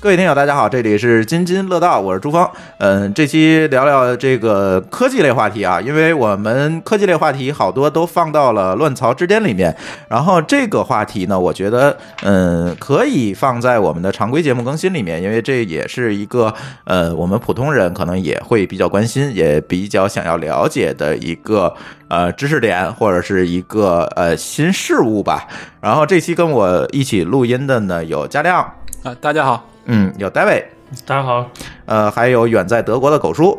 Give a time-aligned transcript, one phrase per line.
[0.00, 2.48] 各位听友，大家好，这里是津津乐道，我是朱峰。
[2.78, 9.76] 嗯，这期聊聊这个科技类话题啊，因为我们科技类话题好多都放到了乱曹之巅里面，
[10.08, 21.74] 然后这个话题呢，我觉得嗯可以放在我们的常规节目更新里面，因为这也是一个呃我们普通人可能也会比较关心，也比较想要了解的一个
[22.06, 25.48] 呃知识点或者是一个呃新事物吧。
[25.80, 28.74] 然后这期跟我一起录音的呢有嘉亮。
[29.02, 30.64] 啊，大家好，嗯，有 David，
[31.06, 31.50] 大家好，
[31.86, 33.58] 呃，还有远在德国的狗叔。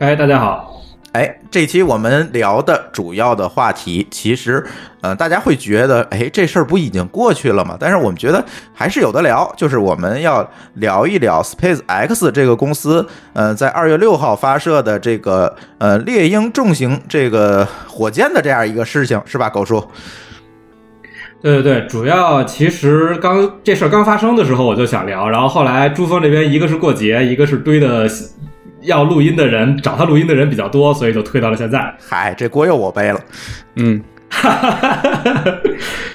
[0.00, 4.66] 哎，大家好，哎，这期我们聊的主要的话题，其实，
[5.00, 7.76] 呃，大家会觉得，哎，这事儿不已经过去了吗？
[7.78, 19.86] 但是我们觉得还是有的聊，就是我们要聊一聊 SpaceX 这个公司，呃，在二月六号发射的这个呃猎鹰重型这个火箭的这样一个事情，是吧，狗叔？
[21.42, 28.06] 对对对，主要其实刚这事儿刚发生的时候我就想聊，然后后来珠峰这边一个是过节，一个是堆的
[28.82, 31.94] 要录音的人找他录音的人比较多，所以就推到了现在。
[32.06, 33.20] 嗨，这锅又我背了。
[33.76, 34.02] 嗯，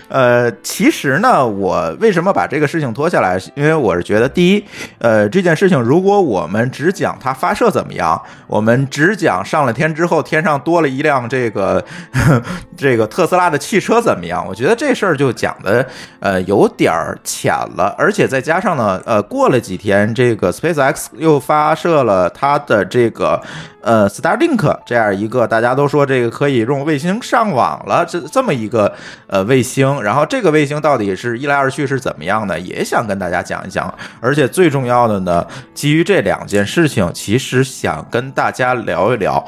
[0.07, 3.39] 呃，其实呢，我为什么把这个事情拖下来？
[3.55, 4.63] 因为我是觉得，第一，
[4.99, 11.83] 呃，这件事情如果我们只讲它发射怎么样，我们只讲上了天之后天上多了一辆这个
[12.77, 15.83] 这个特斯拉的汽车怎么样，我觉得这事儿就讲的
[16.19, 17.95] 呃有点儿浅了。
[17.97, 23.41] 而且再加上呢，呃，过了几天，这个 SpaceX 又发射了它的这个
[23.81, 28.93] 呃 Starlink 这样一个大家都说这个可以用卫星上网了这这么一个
[29.25, 29.95] 呃卫星。
[30.05, 33.91] 然后这个卫星到底是一来二去是怎么样的，也想跟大家讲一讲。
[34.21, 35.43] 而且最重要的呢，
[35.73, 39.43] 基于这两件事情，其实想跟大家聊一聊，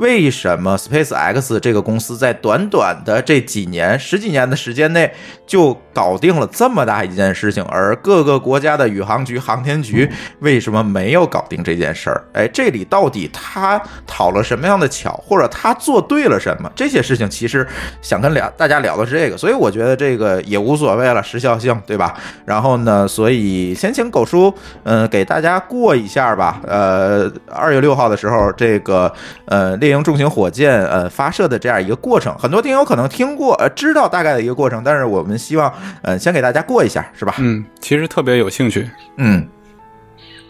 [0.00, 5.12] 为什么 SpaceX 这个公司在短短的这几年、十几年的时间内
[5.46, 12.24] 就搞定了这么大一件事情，而各个国家的宇航局、航天局为什么没有搞定这件事儿？
[12.32, 16.72] 哎，这里到底他讨了什么样的巧，或者他做对了什么？
[16.74, 17.66] 这些事情其实
[18.00, 22.16] 想跟俩大家聊的是这个，所以我觉得这个也无所谓了，时效性对吧？
[22.46, 24.50] 然后呢，所以先请狗叔，
[24.84, 26.58] 嗯、给大家过一下吧。
[26.66, 29.12] 呃，二月六号的时候，这个
[29.44, 37.34] 呃猎鹰重型火箭呃发射的这样一个过程，很多听友可能听过，呃知道大概的一个过程，但是我们希望呃先给大家过一下，是吧？
[37.38, 38.88] 嗯，其实特别有兴趣。
[39.16, 39.44] 嗯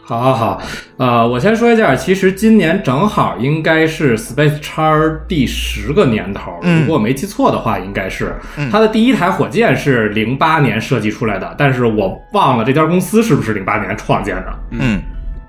[0.04, 0.62] 好好好，
[0.98, 14.52] 呃，我先说一下，其实今年正好应该是 Space X 第十个年头，嗯如果我没记错的话，应该是嗯它的第一台火箭是零八年设计出来的，但是我忘了这家公司是不是零八年创建的。
[14.72, 15.00] 嗯，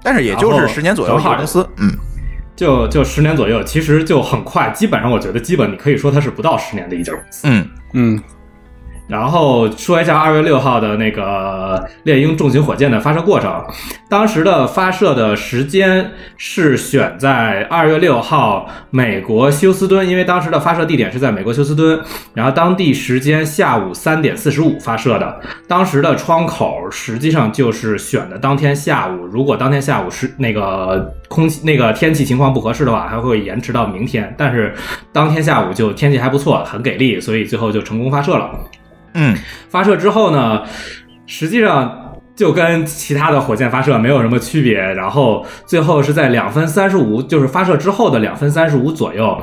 [0.02, 1.92] 但是也就是十年左右一个公司，嗯
[2.56, 7.48] 就就十年左右，其实就很快，基本上我觉得基本你可以说它是不到十年的一家公司。
[7.48, 8.24] 嗯嗯，
[9.08, 13.62] 然后说一下二月六号的那个猎鹰重型火箭的发射过程，
[14.10, 22.00] 当时的发射的时间是选在二月六号美国休斯敦，因为当时的发射地点是在美国休斯敦，
[22.34, 34.74] 然后当地时间下午三点四十五发射的，当时的窗口实际上就是选的当天下午，如果当天下午是那个空气那个天气情况不合适的话，还会延迟到明天，但是
[35.12, 38.50] 当天下午就天气还不错，很给力，所以最后就成功发射了。
[39.14, 39.36] 嗯
[39.70, 40.64] 发射之后呢，
[41.26, 44.74] 实际上就跟其他的火箭发射没有什么区别。
[44.80, 49.42] 然后最后是在两分三十五，就是发射之后的两分三十五左右。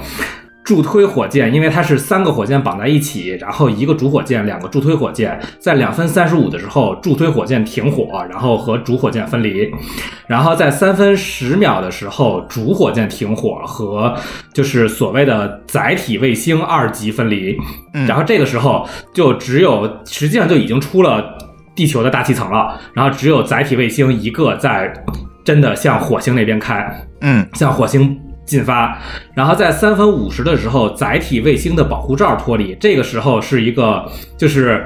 [0.68, 9.66] 助推火箭，因为它是三个火箭绑在一起，然后一个主火箭，两个助推火箭，在两分三十五的时候，助推火箭停火，然后和主火箭分离，
[10.26, 14.14] 然后在三分十秒的时候，主火箭停火和
[14.52, 17.56] 就是所谓的载体卫星二级分离，
[17.94, 18.06] 嗯。
[18.06, 21.34] 然后这个时候就只有实际上就已经出了
[21.74, 24.92] 地球的大气层了，然后只有载体卫星一个在
[25.42, 27.48] 真的向火星那边开，嗯。
[27.54, 28.14] 向火星
[28.48, 28.98] 进发，
[29.34, 32.74] 然后在三分五十的时候，载体卫星的保护罩脱离。
[32.80, 34.04] 这个时候是一个，
[34.36, 34.84] 就是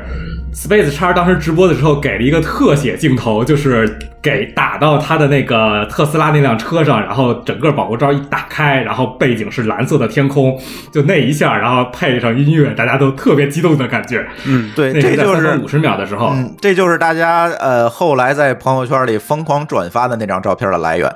[0.52, 10.60] Space 叉当时直播的时候给了一个特写镜头，就是给打到他的那个特斯拉那辆车上，然后整个保护罩一打开，然后背景是蓝色的天空，
[10.92, 14.26] 就那一下，然后配上音乐，大家都特别激动的感觉。
[14.44, 21.08] 嗯，对，那这就是在三分五十秒的时候，嗯，这就是大家呃后来在朋友圈里疯狂转发的那张照片的来源。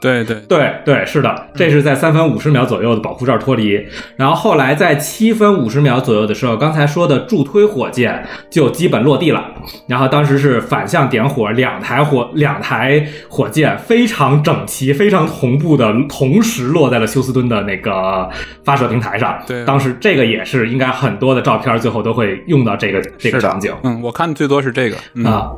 [0.00, 3.78] 对对，对对，是的，这是在三分五十秒左右的保护罩脱离，
[4.16, 9.44] 然后后来在七分五十秒左右的时候，刚才说的助推火箭就基本落地了，
[9.86, 18.28] 然后当时是反向点火，两台火两台火箭非常整齐、非常同步的同时落在了休斯敦的那个
[18.64, 19.38] 发射平台上。
[19.46, 23.74] 对当时这个也是应该很多的照片最后都会用到这个这个场景。
[23.82, 25.50] 嗯，我看的最多是这个，嗯、啊。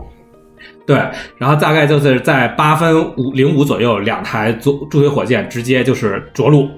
[0.86, 0.96] 对，
[1.38, 6.68] 然后大概就是在八分五零五左右，两台助助推火箭直接就是着陆。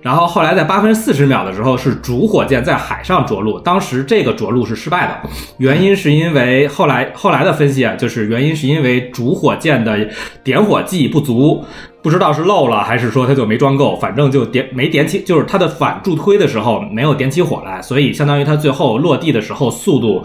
[0.00, 10.06] 然后后来在八分四十秒的时候，是主火箭在海上着陆，当时这个着陆是失败的，原因是因为后来后来的分析啊，就是原因是因为主火箭的
[10.42, 11.64] 点火剂不足，
[12.02, 20.22] 不知道是漏了还是说它就没装够，反正就点没点起，就是它的反助推的时候没有点起火来，所以相当于它最后落地的时候速度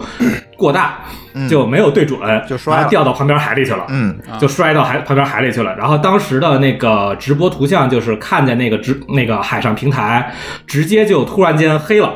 [0.58, 1.06] 过大，
[1.48, 2.18] 就没有对准，
[2.48, 3.84] 就摔然后掉到旁边海里去了。
[3.88, 5.74] 嗯，就摔到海旁边海里去了。
[5.76, 10.32] 然后当时的那个直播图像就是看见那个直那个海上平台
[10.66, 12.12] 直接就突然间黑了，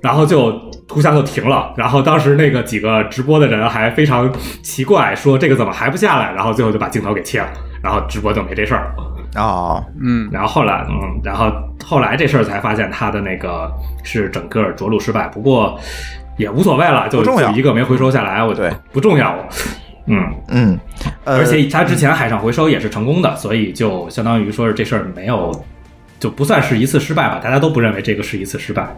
[0.00, 0.52] 然后就
[0.88, 1.72] 图像就停了。
[1.76, 6.32] 然后当时那个几个直播的人还非常奇怪，说这个怎么还不下来？
[6.32, 7.48] 然后最后就把镜头给切了，
[7.82, 9.12] 然后直播就没这事儿了。
[9.34, 11.50] 哦，嗯，然后后来，嗯，然后
[11.82, 13.72] 后来这事儿才发现他的那个
[14.04, 15.80] 是整个着陆失败，不过
[16.36, 19.34] 也无所谓了，就就一个没回收下来，我对不重要，
[20.06, 20.32] 嗯。
[20.48, 20.78] 嗯，
[21.24, 25.64] 呃、而且他之前海上回收也是成功的，所以就相当于说是这事儿没有，
[26.18, 28.94] 就不算是一次失败吧，大家都不认为这个是一次失败。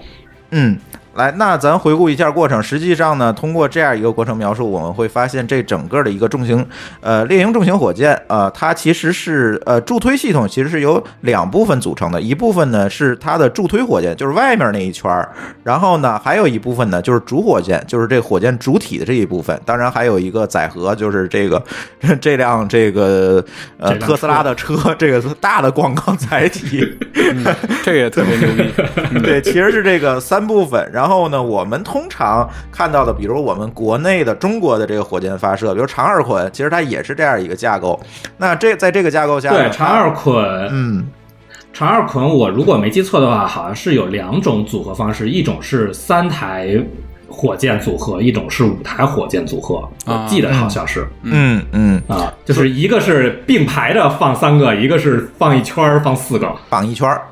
[0.50, 0.78] 嗯，
[1.16, 2.62] 来，那咱回顾一下过程。
[2.62, 6.66] 实际上呢，通过这样一个过程描述，我们会发现这整个的一个重型，
[7.00, 15.28] 呃，猎鹰重型火箭，呃，它其实是呃助推系统其实是由两部分组成的，一部分呢是它的助推火箭，就是外面那一圈儿，
[15.62, 21.62] 然后呢还有一部分呢就是主火箭，就是这火箭主体的这一部分，当然还有一个载荷，就是这个
[22.20, 23.44] 这辆这个
[23.78, 26.84] 呃特斯拉的车，这个是 大的广告载体。
[27.82, 28.72] 这个也特别牛逼。
[29.12, 30.90] 嗯对，其实是这个三部分。
[30.92, 37.98] 然后呢，我们通常看到的，比如我们国内的中国的这个火箭发射，比如长二捆，其实它也是这样一个架构。
[38.36, 40.34] 那这在这个架构下，对，长二捆，
[40.70, 41.06] 嗯
[41.72, 46.78] 长二捆，我如果没记错的话，好像是有两种组合方式，一种是三台
[47.28, 49.78] 火箭组合，一种是五台火箭组合。
[50.04, 56.48] 啊我记得好像是嗯嗯，啊，就是一个是并排着放三个，一个是放一圈儿放四个。
[56.68, 57.22] 绑一圈儿。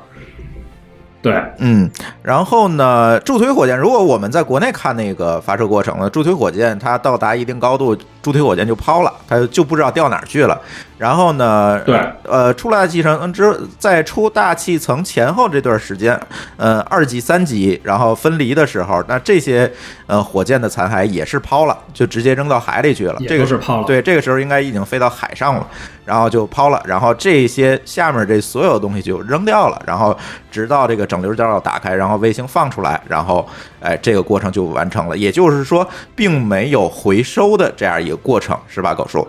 [1.23, 1.89] 对，嗯，
[2.21, 10.59] 然后呢，助推火箭，如果我们在国内看那个发射过程呢，助推火箭它到达一定高度，助推火箭就抛了，它就不知道掉哪儿去了。
[10.97, 16.17] 然后呢，对呃，出大气层嗯之在出大气层前后这段时间，
[16.57, 19.69] 呃，二级、三级，然后分离的时候，那这些
[20.07, 23.15] 呃火箭的残骸也是抛了，就直接扔到海里去了。
[23.27, 25.67] 这个是抛了对，这个时候应该已经飞到海上了，
[26.05, 30.17] 然后就抛了，然后这些下面这所有东西就扔掉了，然后
[30.49, 33.47] 直到这个整流罩打开，然后卫星放出来，然后
[33.79, 35.15] 哎，这个过程就完成了。
[35.15, 39.27] 也就是说，并没有回收的这样一个过程，是吧，狗叔？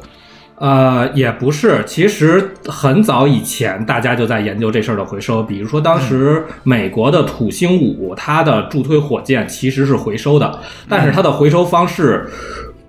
[0.57, 12.27] 呃，也不是，其实很早以前大家就在研究这事儿的回收，比如说当时美国的土星五，它的助推火箭其实是回收的，但是它的回收方式。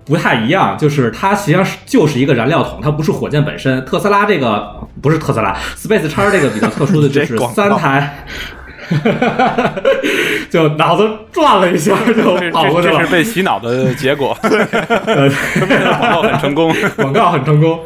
[0.08, 3.84] 不太一样，就是它实际上是就是一个燃料桶，它不是火箭本身。
[3.84, 4.72] 特斯拉这个
[5.02, 8.24] 不是特斯拉，Space 叉这个比较特殊的 就是三台，
[10.50, 13.06] 就脑子转了一下 就跑过去了这这是。
[13.12, 16.74] 被洗脑的结果， 广告很成功。
[16.96, 17.78] 广告很成功。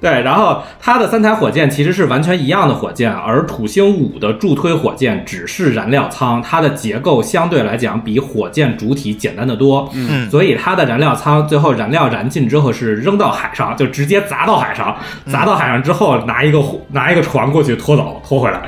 [0.00, 9.88] 对，然后它的三台火箭其实是完全一样的火箭，而土星五的助推火箭只是燃料舱，它的结构相对来讲比火箭主体简单的多。
[9.94, 14.94] 嗯所以它的燃料舱最后燃料燃尽之后是扔到海上，就直接砸到海上，
[15.32, 18.60] 砸到海上之后拿一个火拿一个船过去拖走，拖回来，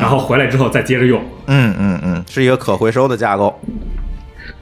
[0.00, 1.22] 然后回来之后再接着用。
[1.46, 3.58] 嗯嗯嗯，是一个可回收的架构。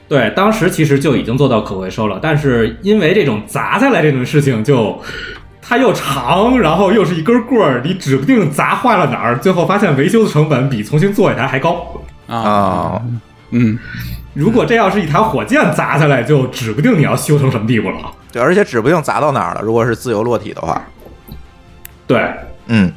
[0.07, 5.01] 对，当时其实就已经做到可回收了，但是因为这种砸下来这种事情就。
[5.63, 12.01] 它又长，然后又是一根棍儿，你指不定砸坏了哪儿，最后发现维修的成本比重新做一台还高。
[12.27, 13.01] 啊，啊，
[13.51, 13.79] 嗯，
[14.33, 17.95] 如果这要是一台火箭砸下来，就指不定你要修成什么地步了。
[18.33, 19.61] 对，而且指不定砸到哪儿了。
[19.63, 20.81] 如果是自由落体的话，
[22.05, 22.29] 对，
[22.67, 22.91] 嗯，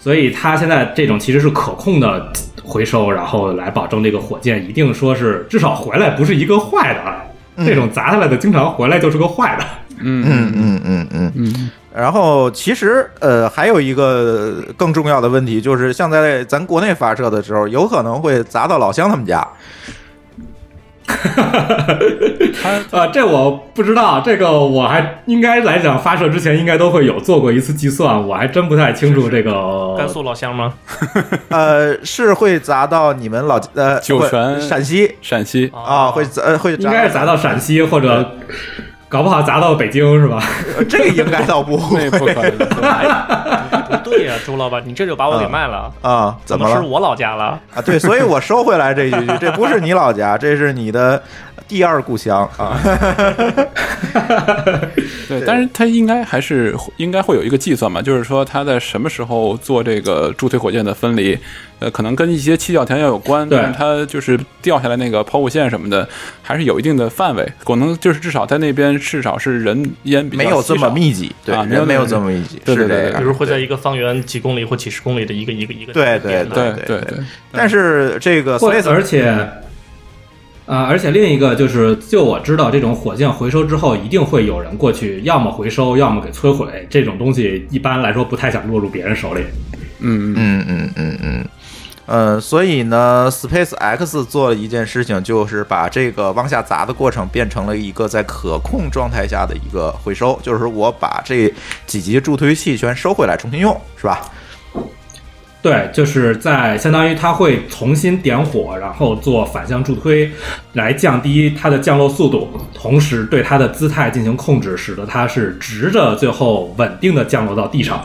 [0.00, 2.32] 所以它现在这种其实是可控的
[2.64, 9.64] 回收，然后来保证这个火箭一定说是至少回来不是一个坏的，这种砸下来的经常回来就是个坏的。
[10.02, 11.70] 嗯嗯嗯嗯嗯。
[11.94, 19.46] 然后其实呃还有一个更重要的问题，就是像在咱国内发射的时候，有可能会砸到老乡他们家。
[22.90, 30.74] 呃，这我不知道，这个我还应该来讲发射之前应该都会有做过一次计算，我还真不太清楚这个甘肃老乡吗？
[31.48, 38.36] 呃，是会砸到你们老呃酒泉陕西陕西啊，会砸会应该是砸到陕西或者。
[39.10, 40.40] 搞不好砸到北京是吧？
[40.88, 42.52] 这个应该倒不 会，不可能。
[44.20, 46.36] 不对呀，朱老板，你这就把我给卖了啊？
[46.44, 47.82] 怎么是我老家了啊？
[47.84, 51.22] 对，所以我收回来这一句，这不是你老家，这是你的
[51.68, 52.78] 第二故乡啊。
[55.28, 61.38] 对，但是他应该还是应该会有一个计算嘛，就是说他在什么时候做这个助推火箭的分离。
[61.78, 66.06] 呃，可能跟一些气象条件有关，但是它就是掉下来那个抛物线什么的，
[66.42, 67.52] 还是有一定的范围。
[67.64, 73.12] 可能就是至少在那边，至少是人烟没有这么密集，对，人没有这么密集，对对对。
[73.12, 77.18] 比如会在一个方圆几公里或几十公里的一个一个一个对对对对对。
[77.50, 79.34] 但是这个，而且
[80.70, 86.86] 啊，而且另一个就是，就我知道，这种火箭回收之后，一定会有人过去，要么回收，要么给摧毁。
[86.88, 89.40] 这种东西一般来说不太想落入别人手里。
[89.98, 91.44] 嗯嗯嗯嗯嗯。
[92.06, 101.52] 呃，所以呢，Space X 做了一件事情，就是把这个往下砸的过程变成了一个在可控状态下的一个回收，就是我把这
[101.84, 104.20] 几级助推器全收回来重新用，是吧？
[105.62, 110.30] 对，就是在相当于它会重新点火，然后做反向助推，
[110.72, 118.02] 来降低它的降落速度，同时对它的姿态进行控制，使得它是直着，最后稳定的降落到地上。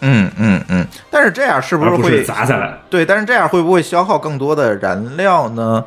[0.00, 2.74] 嗯嗯嗯，但是这样是不是会砸下来？
[2.88, 5.84] 对，但是这样会不会消耗更多的燃料呢？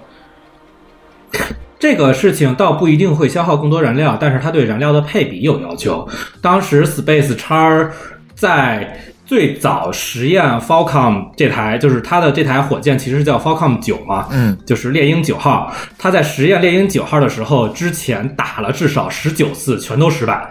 [1.79, 6.07] 这个事情倒不一定会消耗更多燃料，但是它对燃料的配比有要求。
[6.41, 7.89] 当时 Space 叉
[8.33, 15.69] 在最早实验 Falcon 这台，就是它的这台火箭其实叫 Falcon 九嘛，嗯，就是猎鹰九号。
[15.97, 20.47] 它在实验猎鹰九号的时候，之前打了至少十九次，全都失败。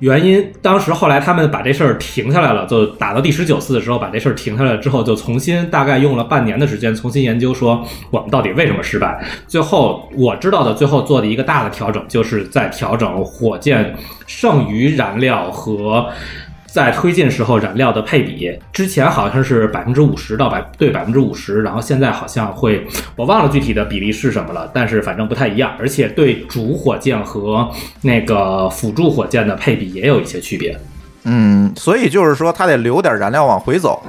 [0.00, 9.18] 原因，当时后来他们把这事儿停下来了，就打到第十九次的时候把这事儿停下来之后，就重新大概用了半年的时间重新研究，说我们到底为什么失败。
[9.46, 16.06] 最后我知道的，最后做的一个大的调整，就是在调整火箭剩余燃料和。
[16.78, 27.68] 在推进时候燃料的配比，之前好像是百分之五十到百对百分之五十，然后现在好像会我忘了具体的比例是什么了，但是反正不太一样，而且对主火箭和
[28.02, 30.78] 那个辅助火箭的配比也有一些区别。
[31.24, 34.00] 嗯，所以就是说它得留点燃料往回走。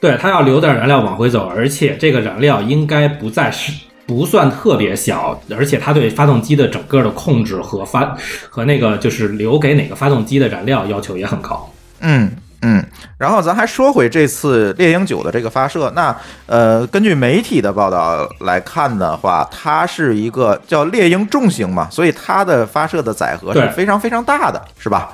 [0.00, 3.74] 对，它要留点燃料往回走，而且这个燃料应该不再是。
[4.10, 8.12] 不算特别小，而且它对发动机的整个的控制和发
[8.48, 11.72] 和那个就是留给哪个发动机的燃料要求也很高。
[12.00, 12.28] 嗯
[12.62, 12.84] 嗯，
[13.18, 16.14] 然后咱还说回这次猎鹰九的这个发射，那
[16.46, 25.12] 呃，根据媒体的报道来看的话，它是一个叫猎鹰重型嘛，所以它的发射的载荷是非常非常大的，是吧？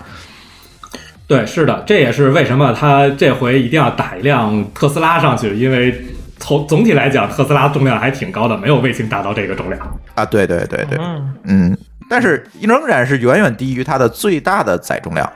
[1.27, 6.03] 对，是的，这也是为什么它这回一定要打一辆特斯拉上去，因为。
[6.39, 10.25] 从总体来讲，特斯拉重量还挺高的，没有卫星达到这个重量啊！
[10.25, 10.99] 对对对对，
[11.45, 11.77] 嗯，
[12.09, 15.31] 但是仍然是远远低于它的最大的载重量。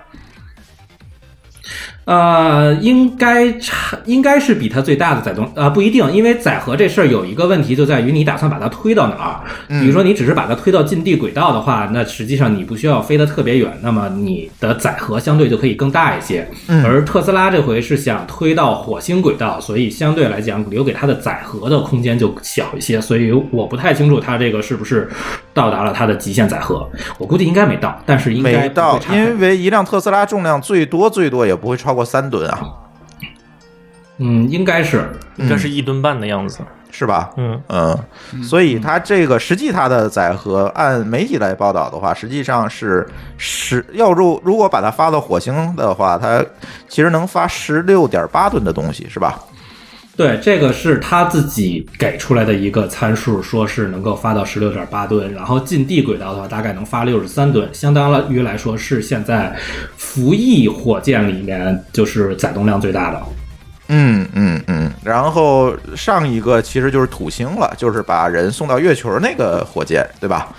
[2.04, 9.40] 呃，应该差，应该是比它最大的载重啊，不一定，因为载荷这事儿有一个问题，就在于你打算把它推到哪儿。
[9.68, 16.48] 比如说，你只是把它推到近地轨道的话，那实际上你不需要飞得特别远，那么你的载荷相对就可以更大一些。
[16.84, 23.00] 而特斯拉这回是想推到火星轨道，所以相对来讲，留给它的载荷的空间就小一些。
[23.00, 25.08] 所以我不太清楚它这个是不是
[25.54, 26.88] 到达了它的极限载荷，
[27.18, 32.04] 我估计应该没到，但是应该没到，因为一辆特斯拉重量最多最多也不会超过。
[32.04, 32.58] 三吨啊，
[34.18, 36.58] 嗯，应该是，应该是一吨半的样子，
[36.90, 37.30] 是吧？
[37.36, 43.06] 嗯嗯，所以它这个实际它的载荷，按媒体来报道的话，实际上是
[43.38, 46.44] 十，要如如果把它发到火星的话，它
[46.88, 49.38] 其实能发十六点八吨的东西，是吧？
[50.20, 59.56] 对，这个是他自己给出来的一个参数，说是能够发到十六点八吨，然后近地轨道的话，大概能发六十三吨，相当于来说是现在
[59.96, 63.22] 服役火箭里面就是载重量最大的。
[63.88, 70.54] 嗯嗯嗯，然后上一个其实就是土星了，就是把人送到月球那个火箭，对吧？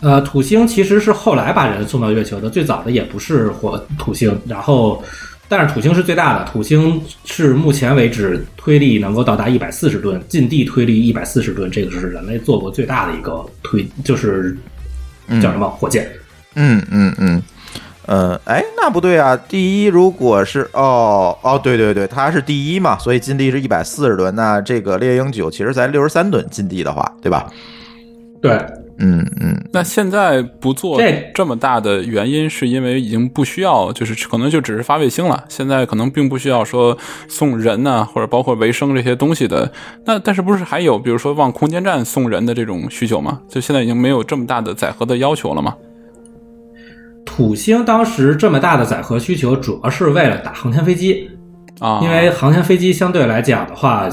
[0.00, 5.04] 呃，土星其实是后来把人送到月球的，最早的也不是火土星，然后。
[5.52, 14.56] 但是土星是最大的，土星是目前为止推力能够到达一百四十吨，近地推力一百四十吨，这个是人类做过最大的一个推，就是
[15.42, 16.10] 叫什么火箭。
[16.54, 17.42] 嗯嗯嗯，
[18.06, 27.52] 呃，哎，那不对啊，第一如果是哦哦，对对对，它是第一嘛，所以近地是一百四十吨，那这个猎鹰九其实才六十三吨近地的话，对吧？
[28.40, 28.58] 对，
[29.04, 35.44] 嗯嗯，那现在不做这这么大的原因，是因为已经不需要，就是可能就只是发卫星了。
[35.48, 36.96] 现在可能并不需要说
[37.28, 39.72] 送人呐、或者包括维生这些东西的。
[40.04, 43.40] 那但是不是还有，比如说往空间站送人的这种需求吗？
[43.48, 45.74] 就现在已经没有这么大的载荷的要求了吗？
[47.24, 51.28] 土星当时这么大的载荷需求，主要是为了打航天飞机，
[51.80, 54.08] 啊，因为航天飞机相对来讲的话，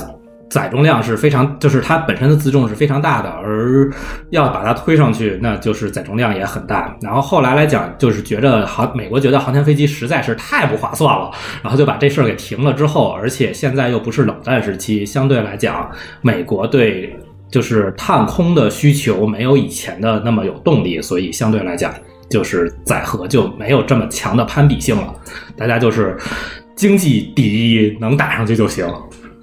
[0.50, 3.90] 载重量是非常，就是它本身的自重是非常大的，而
[4.32, 6.98] 要把它推上去，那就是载重量也很大。
[7.02, 12.74] 然后后来来讲，就是觉得航美国觉得航天飞机实在是太不划算了，然后就把这事儿给停了。
[12.74, 15.90] 之后，而且现在又不是冷战时期，相对来讲，
[16.22, 17.16] 美国对
[17.52, 21.94] 就是探空的需求没有以前的那么有动力，所以相对来讲，
[22.30, 25.14] 就是载荷就没有这么强的攀比性了。
[25.56, 26.18] 大家就是
[26.76, 28.88] 经济第一，能打上去就行。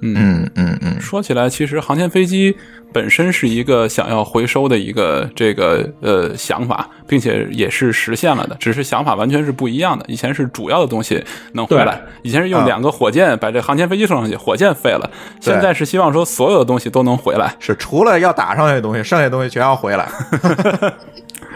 [0.01, 2.55] 嗯嗯嗯，说起来，其实航天飞机
[2.93, 10.05] 本身是一个想要回收的一个这个呃想法，并且也是实现了的，只是想法完全是不一样的。
[10.07, 11.23] 以前是主要的东西
[11.53, 15.09] 能回来，以前是用啊两个火箭把这航天飞机送上去，火箭废了。
[15.39, 17.55] 现在是希望说所有的东西都能回来。
[17.59, 20.07] 是除了要打上去的东西，剩下的东西全要回来。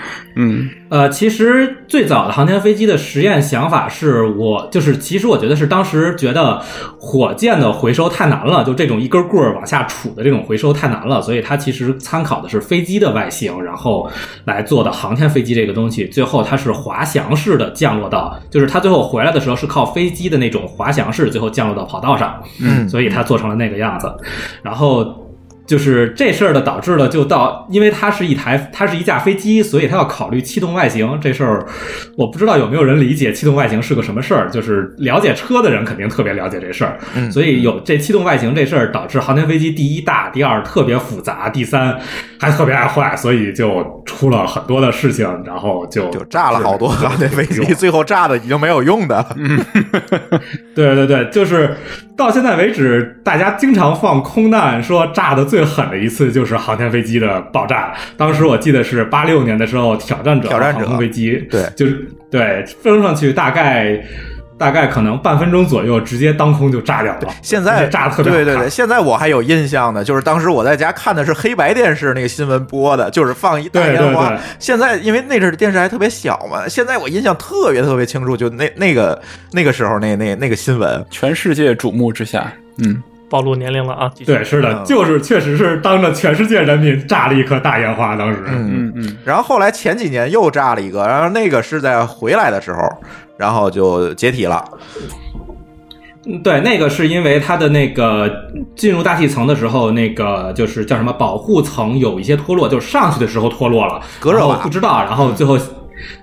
[0.36, 6.60] 嗯呃，其实最早的航天飞机的实验想法是我就是，其实我觉得是当时觉得
[6.98, 14.10] 火箭的回收太难了，就这种一根棍儿往下杵的这种回收太难了，所以它其实参考的是飞机的外形，然后
[14.46, 16.06] 来做的航天飞机这个东西。
[16.06, 24.10] 最后它是滑翔式的降落到，就是它最后回来的时候是靠飞机的那种滑翔式，最后降落到跑道上，嗯所以它做成了那个样子。
[24.64, 25.04] 然后
[25.66, 31.66] 就是这事儿的导致了，就到因为它是一台，它是一架飞机，所以它要考虑气动外形这事儿。
[32.18, 36.98] 我不知道有没有人理解气动外形是个什么事儿，就是了解车的人肯定特别了解这事儿。
[37.16, 41.98] 嗯所以有这气动外形这事儿，导致航天飞机第一大，第二特别复杂，第三
[42.40, 49.26] 还特别爱坏，所以就出了很多的事情，然后就就炸了好多航天飞机， 最后炸的已经没有用的。
[50.76, 51.76] 对对对，就是
[52.18, 57.94] 到现在为止，大家经常放空难，说炸的最狠的一次就是航天飞机的爆炸。
[58.16, 64.02] 当时我记得是八六年的时候，挑战者挑战者航空飞机，对就是对飞上去大概
[64.58, 67.34] 大概可能半分钟左右，直接当空就炸掉了。
[67.42, 74.30] 现在炸的特别好对对对，现在我还有印象呢，就是当时我在家看的是黑白电视那个新闻播的，就是放一大烟花。
[74.30, 79.20] 对现在因为那阵儿电视还特别小嘛，现在我印象特别特别清楚，就那那个
[79.52, 83.02] 那个时候那那那个新闻，全世界瞩目之下，嗯，
[83.32, 84.12] 暴露年龄了啊！
[84.26, 88.44] 对，是的，嗯就是确实是当着全世界人民炸了一颗大烟花，当时。
[88.46, 92.80] 嗯嗯嗯，然后后来前几年又炸了一个，然后那个是在回来的时候，
[93.38, 94.62] 然后就解体了。
[96.28, 98.30] 嗯对，那个是因为它的那个
[98.76, 105.58] 进入大气层的时候，那个就是叫什么保护层有一些脱落，就是上去的时候脱落了，隔热瓦不知道，然后最后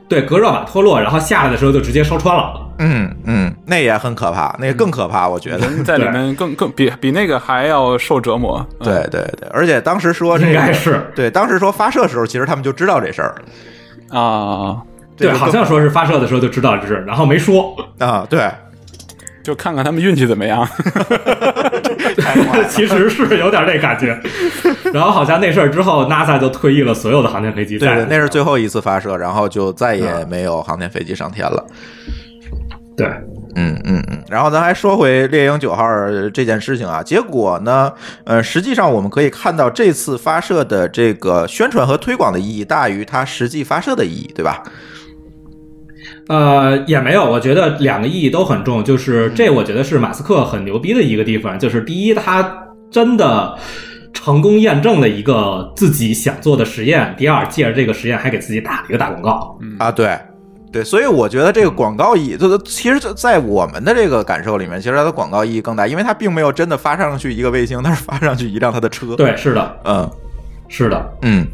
[0.08, 2.64] 对隔热瓦脱落，然后下来的时候就直接烧穿了。
[2.78, 5.82] 嗯嗯，那也很可怕，那个更可怕，我觉得。
[5.84, 8.64] 在里面更 更比比那个还要受折磨。
[8.80, 13.34] 嗯对对对，而且当时说这应个该是对，当时说发射的时候，其实他们就知道这事儿。
[14.10, 14.80] 啊，
[15.16, 18.48] 对，好像说是发射的时候就知道这事，然后没说，啊，对，
[19.42, 20.68] 就看看他们运气怎么样。
[22.68, 24.18] 其实是有点那感觉。
[24.92, 31.66] 然后好像那事儿之后，NASA 就退役了所有的航天飞机对对，那是最后一次发射，然后就再也嗯没有航天飞机上天了。
[32.96, 33.06] 对。
[33.56, 35.84] 嗯嗯嗯，然后咱还说回猎鹰九号
[36.32, 37.92] 这件事情啊，结果呢，
[38.24, 44.62] 呃，实际上我们可以看到这次发射的这个宣传和推广的意义大于它实际发射的意义，对吧？
[46.28, 53.58] 呃，也没有，我觉得两个意义都很重，就是这，我觉得是马斯克很牛逼的一个地方，就是第一，他真的
[54.12, 59.58] 成功验证了一个自己想做的实验；第二，借着这个实验还给自己打了一个大广告。
[59.78, 60.16] 啊，对。
[60.70, 70.10] 对，所以我觉得这个广告意义，就是其实，在我们的这个感受里面，其实它的广告意义更大，因为它并没有真的发上去一个卫星，它是发上去一辆它的车。，对，是的，嗯
[70.68, 71.46] 是的，嗯。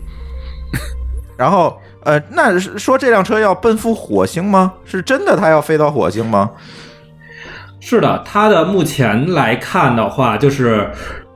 [1.39, 4.73] 然后，呃，那是说这辆车要奔赴火星吗？
[4.85, 6.51] 是真的它要飞到火星吗？
[7.81, 8.23] 是的。
[8.25, 10.91] 它的目前来看的话，就是。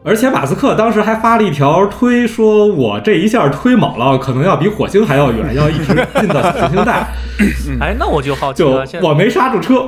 [0.05, 7.07] 而且马斯克当时还发了一条推，说我这一下推猛了，可能要比火星还要远，要一直进到行星带。
[7.79, 9.85] 哎，那我就好奇就了，我没刹住车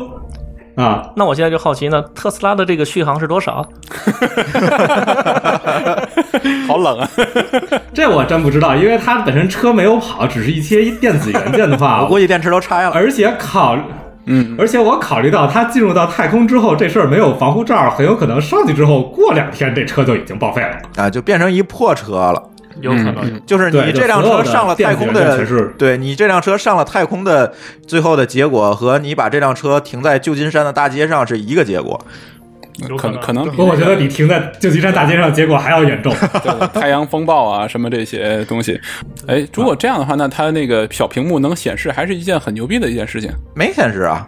[0.80, 3.66] 啊，那我现在就好奇呢，特斯拉的这个续航是多少？
[6.66, 7.08] 好冷啊！
[7.92, 12.90] 这我真不知道，因为它本身车没有跑，只是一些电子元件的话，我估计电池都拆了。
[12.94, 13.76] 而且考，
[14.26, 20.76] 嗯，而且我考虑到它进入到太空之后，这事儿没有防护罩，很有可能上去之后过两天这车就已经报废了。
[20.96, 22.42] 啊，就变成一破车了。
[22.80, 23.40] 有可能。
[23.46, 25.44] 就是你这辆车上了太空的
[25.78, 27.52] 对你这辆车上了太空的
[27.86, 32.00] 最后的结果和你把这辆车停在旧金山的大街上是一个结果。
[32.88, 36.14] 有可能可可能比我觉得比停在旧金山大街上结果还要严重。
[36.42, 38.80] 对对太阳风暴啊什么这些东西。
[39.26, 43.30] 哎，如果这样的话，那它那个小屏幕能显示，还是一件很牛逼的一件事情。
[43.54, 44.26] 没显示啊，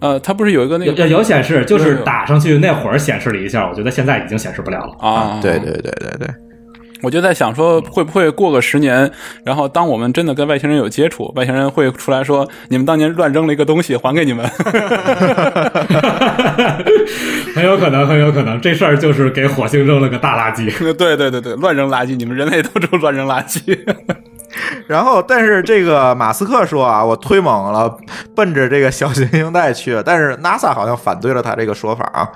[0.00, 4.94] 呃，它不是有一个那有有个有显示，就是打上去那会儿显示了一下，我觉得现在已经显示不了了。
[4.98, 5.38] 啊？
[5.40, 6.28] 对对对对对，
[7.04, 9.08] 我就在想说，会不会过个十年，
[9.44, 14.44] 然后当我们真的跟外星人有接触，外星人会出来说，你们当年乱扔了一个东西，还给你们。
[17.54, 20.72] 很有可能，很有可能，这事儿就是给火星扔了个大垃圾。
[20.96, 23.78] 对对对对，乱扔垃圾，你们人类都是乱扔垃圾。
[24.86, 27.96] 然后，但是这个马斯克说啊，我推猛了，
[28.34, 30.00] 奔着这个小行星带去。
[30.04, 32.28] 但是 NASA 好像反对了他这个说法啊。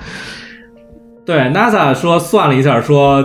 [1.25, 3.23] 对，NASA 说算了一下，说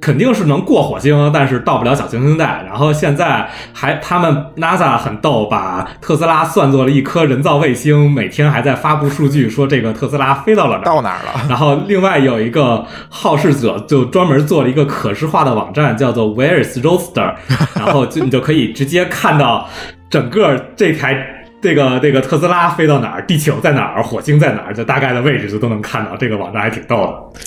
[0.00, 2.62] 肯定是能过火星，但是到不了小行星带。
[2.66, 10.84] 然后现在还他们 NASA 很逗，把特斯拉算作了一颗人造卫星，每天还在发布数据，说这个特斯拉飞到了哪儿。
[10.84, 11.40] 到哪儿了？
[11.48, 17.34] 然后另外有一个好事者就专门做了一个可视化的网站，叫做 Where is Roadster，
[17.74, 19.68] 然后就你就可以直接看到
[20.10, 21.32] 整个这台。
[21.58, 26.14] 这个这个特斯拉飞到哪儿，地球在哪儿，火星在哪儿，就大概的位置就都能看到。
[26.16, 27.40] 这个网站还挺逗的。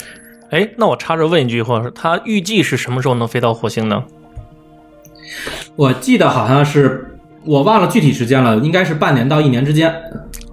[0.51, 4.03] 哎，那我插着问一句，或者说他预计是什么时候能飞到火星呢？
[5.75, 9.93] 我记得好像是我忘了具体时间了，应该是半年到一年之间。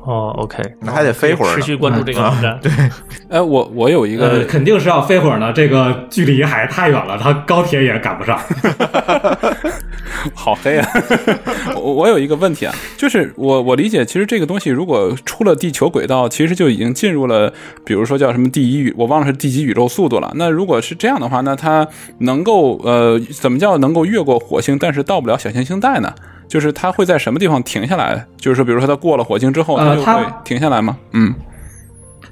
[0.07, 2.57] 哦，OK，那还得飞会儿持续关注这个网站。
[2.63, 2.71] 对，
[3.29, 8.39] 哎，我我有一呃，个，肯定是要飞会儿呢，这个距离还太远了，它高铁也赶不上。
[10.33, 10.89] 好黑啊！
[11.75, 17.53] 我我有一个问题啊，就是我我理解，其实这个东西如果出了地球轨道，其实就已经进入了，
[17.85, 20.31] 比如说叫什么第一宇，我忘了是第几宇宙速度了。
[20.37, 21.87] 那如果是这样的话，那它
[22.19, 26.15] 能够呃，怎么叫能够越过火星，但是到不了小行星带呢？
[26.49, 28.25] 就是它会在什么地方停下来？
[28.37, 30.97] 就是说，比如说它过了火星之后，它就会停下来吗？
[31.13, 31.35] 嗯，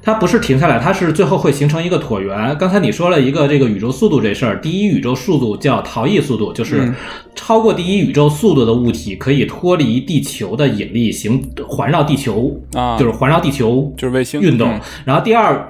[0.05, 2.55] 它不是停下来，它是最后会形成一个椭圆。
[2.59, 6.95] 刚才你说了一个这个宇宙速度这事儿，第一宇宙速度叫逃逸速度，就是嗯
[7.35, 14.69] 超过第一宇宙速度的物体可以脱离地球的引力，行环绕地球啊就是环绕地球就是卫星运动。
[14.69, 15.67] 嗯然后第二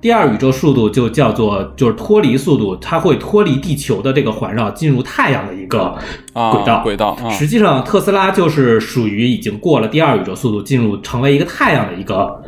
[0.00, 5.94] 第二宇宙速度就叫做就是脱离速度，它会脱离地球的这个环绕，进入太阳的一个
[6.32, 6.82] 啊轨道。
[6.82, 12.42] 轨道啊实际上，特斯拉就是属于已经过了第二宇宙速度，进入成为一个太阳的一个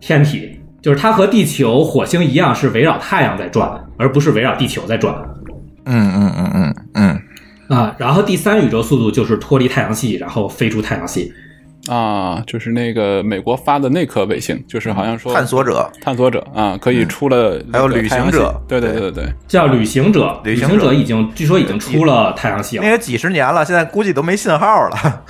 [0.00, 0.57] 天体。
[0.80, 5.14] 就是它和地球、火星一样，是围绕太阳在转，而不是围绕地球在转
[5.84, 7.94] 嗯嗯嗯嗯嗯，啊。
[7.98, 11.32] 然后第三宇宙速度就是脱离太阳系，然后飞出太阳系。
[11.88, 19.32] 啊，就是那个美国发的那颗卫星，就是好像说探索者探索者啊，可以出了还有旅行者对对对对对对。
[19.46, 25.24] 叫旅行者，旅旅行者者已经据说已经出了太阳系了那，也几十年了，现在估计都没信号了。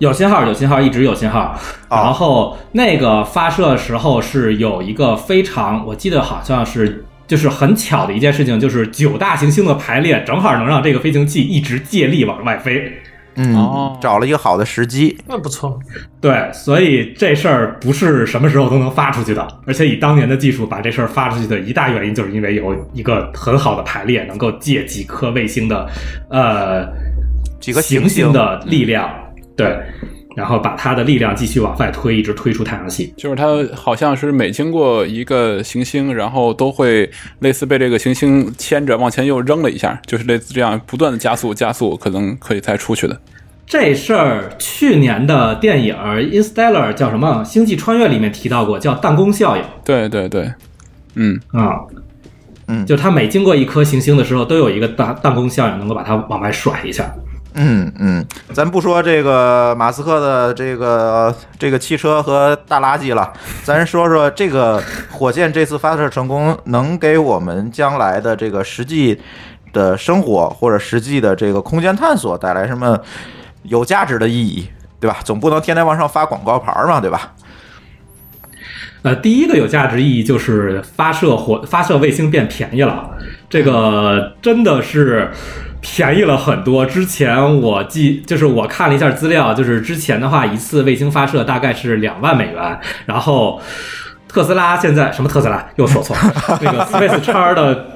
[0.00, 1.54] 有信号，有信号，一直有信号。
[1.90, 12.90] 然后那个发射时候是有一个非常，我记得好像是就是很巧的一件事情，就是九大行星的排列正好能让这个飞行器一直借力往外飞。
[13.36, 15.16] 嗯哦找了一个好的时机。
[15.26, 15.78] 那不错。
[16.20, 25.88] 对，所以这事儿不是什么时候都能发出去的，而且以当年的技术把这事儿发出去的一大原因，就是因为有一个很好的排列，能够借几颗卫星的
[26.28, 26.88] 呃
[27.60, 29.08] 几个行星的力量，
[29.60, 29.76] 对，
[30.36, 33.12] 然后把它的力量继续往外推，一直推出太阳系。
[33.16, 43.20] 就是它好像是每经过一个行星，然后都会类似被这个行星牵着往前又扔了一下，就是类似这样不断的加速加速，可能可以才出去的。
[43.66, 45.94] 这事儿去年的电影
[46.30, 50.50] 《Interstellar》叫什么《星际穿越》里面提到过，叫弹弓效应对对对，
[51.14, 51.80] 嗯，啊。
[52.72, 57.12] 嗯就它每经过一颗行星的时候，都有一个弹弹弓效应，能够把它往外甩一下。
[57.54, 63.32] 嗯嗯，咱不说这个马斯克的这个这个汽车和大垃圾了，
[63.64, 69.20] 咱说说这个火箭这次发射成功，能给我们将来的这个实际
[69.72, 72.98] 的生活或者实际的这个空间探索带来什么
[73.64, 74.68] 有价值的意义，
[75.00, 75.18] 对吧？
[75.24, 77.32] 总不能天天往上发广告牌嘛，对吧？
[79.02, 83.10] 呃，第一个有价值意义就是发射火发射卫星变便宜了，
[83.48, 85.30] 这个真的是
[85.80, 86.84] 便宜了很多。
[86.84, 93.60] 之前我记就是我看了一下资料，就是之前的话一次卫星发射大概是两万美元，然后
[94.28, 97.86] 特斯拉现在什么特斯拉又说错了， 那个 Space 叉的，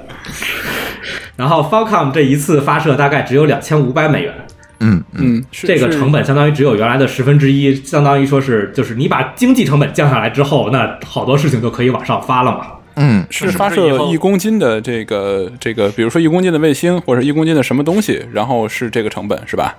[1.37, 4.35] 然后 Falcon 这一次发射大概只有两千五百美元。
[4.81, 12.67] 嗯嗯，这个成本相当于只有原来的十分之一，相当于说是就是你把经济成本降下来之后，那好多事情就可以往上发了嘛。
[12.97, 19.77] 嗯是发射一公斤的这个这个，比如说一公斤的卫星或者一公斤的什么东西，然后是这个成本是吧？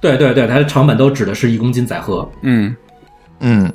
[0.00, 2.30] 对对对，它的成本都指的是一公斤载荷。
[2.42, 2.74] 嗯
[3.40, 3.72] 嗯。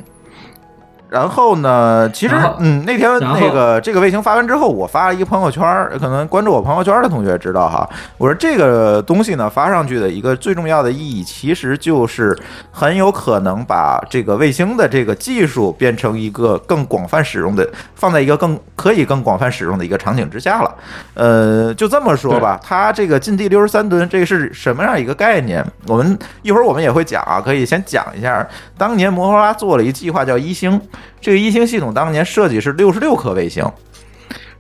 [1.15, 2.10] 然后呢？
[2.13, 7.89] 其实，嗯，那天那个这个卫星发完之后，我发了一个朋友圈儿，可能关注我朋友圈的同学知道哈。
[8.17, 12.38] 我说这个东西呢，发上去的一个最重要的意义，其实就是
[12.69, 20.75] 很有可能把这个卫星的这个技术变成一个更广泛使用的，放在一个更可以更广泛使用的一个场景之下了。
[21.13, 25.65] 呃，就这么说吧，它这个近地六十三吨，这个是什么样一个概念？
[25.88, 28.45] 我们一会儿我们也会讲啊，可以先讲一下。
[28.78, 30.82] 当年摩托罗拉做了一计划叫一星。
[31.21, 33.63] 这个一星系统当年设计是六十六颗卫星，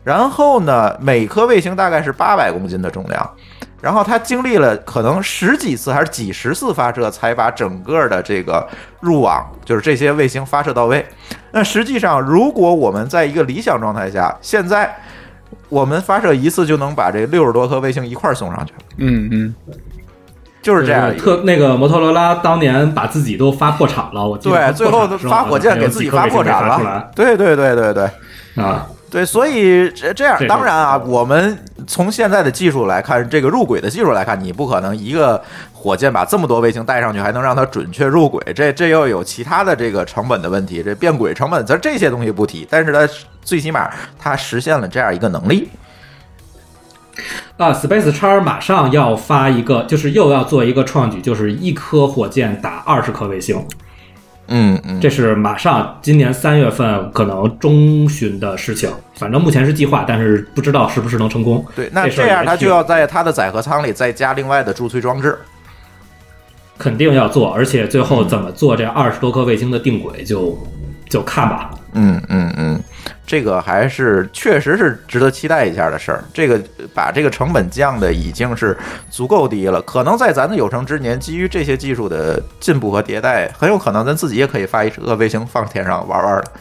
[0.03, 3.29] 然后呢，每颗卫星大概是八百公斤的重量，
[3.81, 8.67] 然后它经历了可能十几次还是几十次发射，才把整个的这个
[8.99, 11.05] 入网，就是这些卫星发射到位。
[11.51, 14.95] 那实际上，如果我们在一个理想状态下，现在
[15.69, 19.55] 我们发射一次就能把这六十多颗卫星一块送上去，嗯嗯，
[20.65, 21.15] 就是这样。
[21.15, 27.07] 特那个摩托罗拉当年把自己都发破产了，我记得对，最后发火箭给自己发破产了。
[27.15, 28.09] 对对对对对
[28.55, 35.39] 啊，对，所以这这样，当然啊，我们从现在的技术来看，这个入轨的技术来看，你不可能一个
[35.71, 43.07] 火箭把这么多卫星带上去，还能让它准确入轨，这这又有其他的这个成本的问题，这变轨成本，咱这些东西不提，但是它
[43.43, 45.69] 最起码它实现了这样一个能力。
[47.57, 53.63] 啊，Space 叉马上要发一个，就是又要做一个创举，就是一颗火箭打二十颗卫星。
[54.47, 61.65] 嗯嗯，这是马上今年三月份可能中旬的事情，反正目前是计划，但是不知道是不是能成功。
[61.75, 65.37] 对，那这样也许它就要在它的载荷舱里再加另外的助推装置。
[66.77, 70.55] 肯定要做，而且最后怎么做这二十多颗卫星的定轨就
[71.09, 71.71] 就看吧。
[71.97, 72.83] 嗯嗯嗯，
[73.25, 76.23] 这个还是确实是值得期待一下的事儿。
[76.33, 76.61] 这个
[76.93, 78.77] 把这个成本降的已经是
[79.09, 86.51] 足够低了，可能在咱的有生之年，基于这些技术的进步和迭代，很有可能咱自己也可以发一个卫星放天上玩玩的。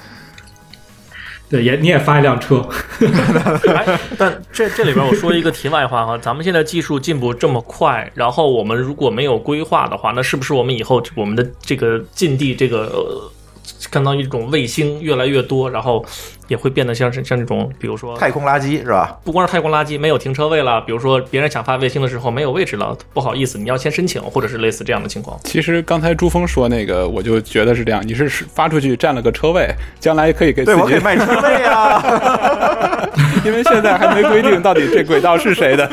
[1.51, 2.67] 对，也你也发一辆车，
[3.75, 13.31] 哎，但这这里边我说一个题外话哈，咱们现在技术进步这么快，然后我们如果没有规划的话，那是不是我们以后我们的这个近地这个呃，
[13.65, 16.05] 相当于这种卫星越来越多，然后
[16.49, 19.19] 也会变得像是像这种，比如说太空垃圾是吧？
[19.25, 25.39] 不光是太空垃圾，没有停车位了，比如说别人想发卫星的时候没有位置了，不好意思，你要先申请，或者是类似这样的情况。
[25.45, 33.09] 其实刚才朱峰说那个，我就觉得是这样，你是发出去占了个车位，将来可以给自己对我可以 卖车位啊，
[33.45, 35.89] 因为现在还没规定到底这轨道是谁的。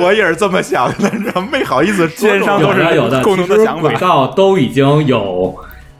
[0.00, 1.10] 我也是这么想的，
[1.50, 5.56] 没好意思奸商都是的有的，共其实同的想法轨道都已经有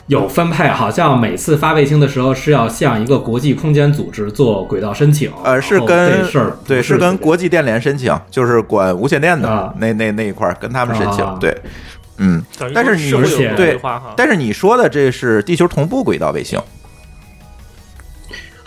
[0.08, 5.30] 有分配，好像每次发卫星的时候是要向一个国际空间组织做轨道申请。
[5.44, 11.22] 呃，是跟这事儿对，是是跟国际电联申请，就是管无线电的、啊那那那一块儿跟他们申请。
[11.22, 11.56] 啊对，
[12.16, 12.42] 嗯，
[12.74, 13.20] 但是你说
[13.54, 13.78] 对
[14.16, 16.58] 但是你说的这是地球同步轨道卫星，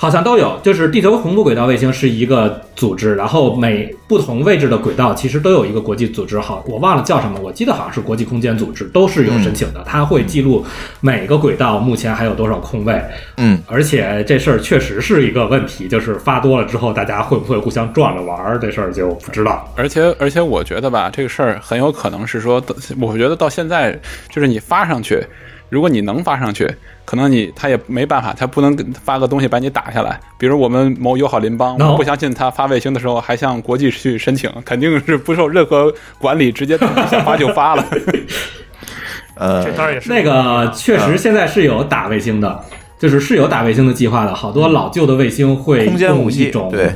[0.01, 10.65] 好像都有，就是地球同步轨道卫星是一个组织，然后每不同位置的轨道其实都有一个国际组织，好，我忘了叫什么，我记得好像是国际空间组织，都是有申请的，它会记录
[11.01, 12.99] 每个轨道目前还有多少空位，
[13.37, 19.71] 嗯，而且这事儿确实是一个问题，就是发多了之后，大家会不会互相撞着玩儿，这事儿就不知道。
[19.75, 22.59] 而且而且，我觉得吧，这个事儿很有可能是说，
[22.99, 23.95] 我觉得到现在，
[24.31, 25.23] 就是你发上去，
[25.71, 26.69] 如果你能发上去，
[27.05, 30.19] 可能你他也没办法，他不能发个东西把你打下来。
[30.37, 37.85] 比如我们某友好邻邦我不相信他发卫星的时候还向国际去申请，肯定是不受任何管理，直接想发就发了。
[39.35, 42.63] 呃这，当然也是那个确实现在是有打卫星的，
[42.99, 46.91] 就是是有打卫星的计划的，好多老旧的卫星会空间武器对，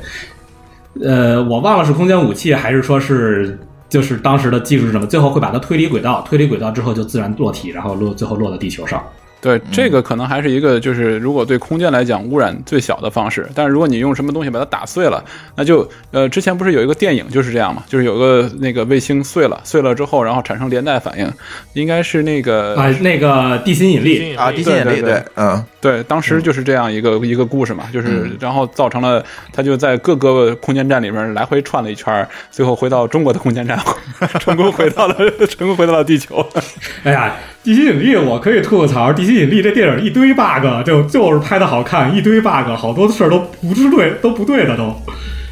[1.01, 3.57] 呃，我忘了是空间武器还是说是
[3.95, 9.01] 就是当时的技术是什么，最后会把它推离轨道，推离轨道之后就自然落体，然后落最后落到地球上。
[9.39, 13.47] 对，这个可能还是一个，就是如果对空间来讲污染最小的方式。
[13.55, 15.23] 但是如果你用什么东西把它打碎了，
[15.55, 21.31] 那就呃，之前不是有一个电影就是这样嘛，就是有个那个卫星碎了，碎了之后，然后产生连带反应，
[21.73, 33.77] 应该是那个啊，那个地心引力，啊，地心引力，对嗯，对，当时就是这样一个、一个故事嘛，就是然后造成了他就在各个空间站里面来回串了一圈儿，最后回到中国的空间站，
[34.41, 35.15] 成功回到了
[35.47, 36.43] 成功回到了地球。
[37.05, 44.99] 哎呀，地心引力我可以吐个槽，地心引力这电影一堆 bug，就就是拍的好看，一堆 bug，好多事儿都不是对，都不对的都。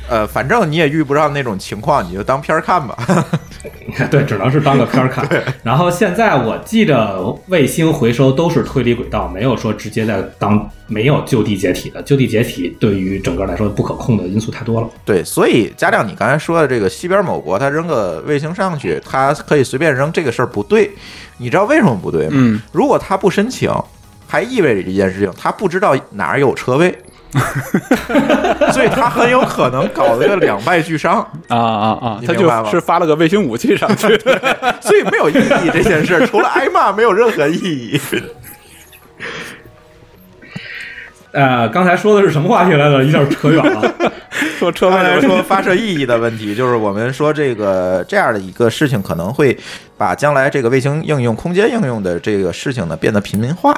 [0.10, 2.98] 呃，反正你也遇不上那种情况，你就当片儿看吧。
[4.12, 5.28] 对，只能是当个片儿看。
[5.64, 12.02] 然后现在我记得卫星回收都是推离轨道，没有说直接在当没有就地解体的。
[12.04, 14.90] 就地解体对于整个来说不可控的因素太多了。
[15.06, 20.92] 对，所以加亮，你刚才说的这个西边某国，他扔个卫星上去，他可以随便扔，这个事儿不对。
[21.38, 22.34] 你知道为什么不对吗？
[22.34, 23.72] 嗯，如果他不申请，
[24.28, 26.94] 还意味着一件事情，他不知道哪儿有车位。
[28.72, 32.20] 所以他很有可能搞了个两败俱伤啊啊啊！
[32.26, 34.08] 他就是发了个卫星武器上去。
[34.82, 38.00] 所以没有意义这件事，除了挨骂没有任何意义。
[41.32, 43.04] 呃，刚才说的是什么话题来着？
[43.04, 43.92] 一下扯远了。
[44.60, 49.58] 说车刚才位的问题说发射意义的问题，就是我们说这个这样的一个事情，可能会
[49.98, 53.76] 把将来这个卫星应用、空间应用的这个事情呢变得平民化。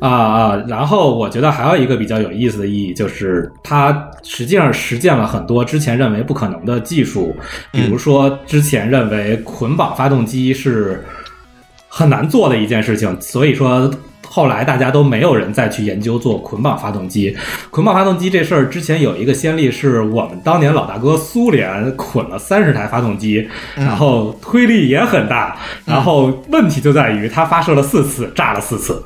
[0.00, 0.64] 啊啊！
[0.68, 7.36] 然后我觉得还有一个比较有意思的意义，就是它实际上实践了很多之前认为不可能的技术，
[7.70, 11.04] 比如说之前认为捆绑发动机是
[11.88, 13.90] 很难做的一件事情，所以说。
[14.32, 17.36] 后来大家都没有人再去研究做捆绑发动机。
[17.68, 29.02] 捆绑发动机这事儿之前有一个先例，是我们当年老大哥苏联捆了三十台发动机，然后推力也很大，然后问题就在于它发射了四次，炸了四次。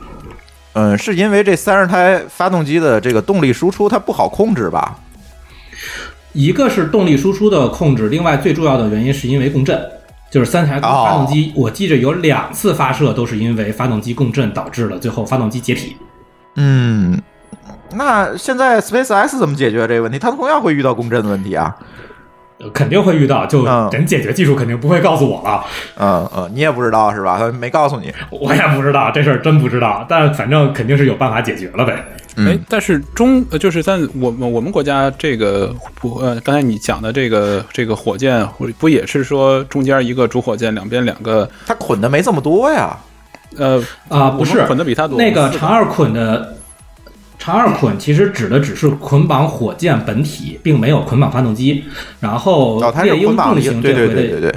[0.75, 4.99] 嗯，是因为这三十台发动机的这个动力输出它不好控制吧？
[6.33, 9.81] 一个是动力输出的控制，另外最重要的原因是因为共振，
[10.31, 15.97] 就是三台发动机，我记着有两次发射都是因为发动机共振导致了最后发动机解体。
[16.57, 17.23] 嗯，
[17.93, 20.19] 那现在 SpaceX 怎么解决这个问题？
[20.19, 21.77] 它同样会遇到共振的问题啊。
[22.65, 25.65] 呃肯定会遇到，就嗯人解决技术肯定不会告诉我了，
[25.99, 27.37] 嗯嗯，你也不知道是吧？
[27.39, 28.13] 他 没告诉你。
[28.31, 32.03] 我也不知道这事儿真不知道，但反正肯定是有办法解决了呗。
[32.37, 38.45] 哎，但是中呃就是在我们我们国家这个不呃，刚才你讲的这个这个火箭，
[38.79, 42.97] 不也是说中间一个主火箭，两边两个它捆的没这么多呀。
[43.57, 46.57] 呃啊，不是捆的比它多那个长二捆的
[47.45, 51.85] 长二捆其实指的只是捆绑火箭本体，并没有捆绑发动机。
[52.19, 54.55] 然后猎鹰重型对对这回的对对对。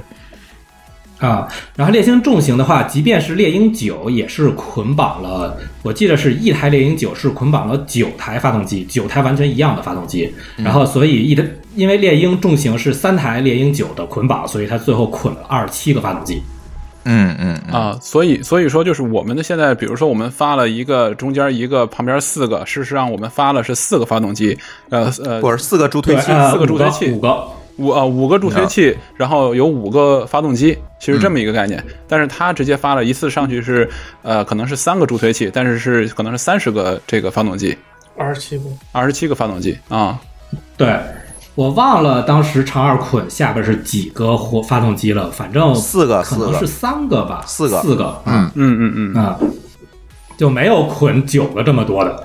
[1.18, 1.46] 啊，
[1.76, 10.34] 然后猎鹰重型的话，即便是猎鹰九也是捆绑了，我记得是一台猎鹰九是捆绑了九台发动机，九台完全一样的发动机。
[10.56, 11.44] 然后所以一台
[11.76, 16.42] 因为猎鹰重型是三台猎鹰九的捆绑，所以它最后捆了二十七个发动机。
[17.08, 24.58] 嗯嗯嗯啊，所以所以说就是我们的现在，比如说我们发了一个中间一个旁边四个，事实上我们发了是四个发动机，
[24.90, 26.32] 呃呃，不是四个助推器。
[26.32, 27.48] 呃四个助推器五个。
[27.78, 31.84] 五啊五个助推器，然后有五个发动机，其实这么一个概念。
[32.08, 33.88] 但是它直接发了一次上去是
[34.24, 37.78] 呃可能是三个助推器，但是是可能是三十个这个发动机，
[38.18, 40.20] 二十七个，二十七个发动机啊。
[40.76, 41.00] 对，
[41.58, 47.82] 我忘了当时长二捆下边是几个火发动机了，反正四个可能是三个吧，四个。
[47.82, 49.40] 四个，嗯嗯嗯嗯，啊，
[50.38, 52.24] 就没有捆九个这么多的。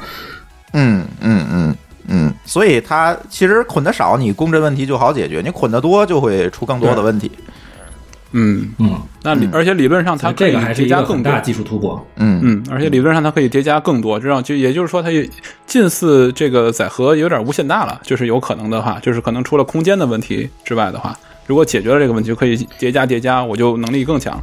[0.74, 1.76] 嗯嗯嗯
[2.08, 7.32] 嗯，所以它其实捆的少，你共振问题就好解决；你捆的多，就会出更多的问题。
[7.38, 7.52] 嗯，
[8.32, 11.40] 嗯嗯，那理而且理论上它可以这个还是叠加更多一个很大。
[11.40, 12.06] 技术突破。
[12.16, 15.28] 嗯嗯，而且理论上它可以叠加更多，这样就也就是说，它也
[15.66, 21.16] 近似这个载荷有点无限大了，就是有可能的话，就是可能除了空间的问题之外的话，
[21.46, 24.38] 如果解决了这个问题，就可以叠加叠加，我就能力更强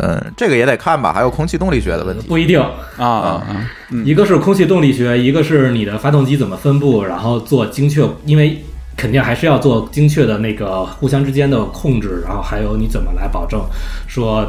[0.00, 2.28] 嗯，这个也得看吧，还有空气动力学的问题。
[2.28, 3.66] 不一定，啊啊啊！
[4.04, 8.62] 一个是空气动力学，一个是你的发动机怎么分布，然后做精确，因为
[8.98, 13.64] 肯定还是要做精确的那个互相之间的控制，然后还有你怎么来保证
[14.08, 14.44] 说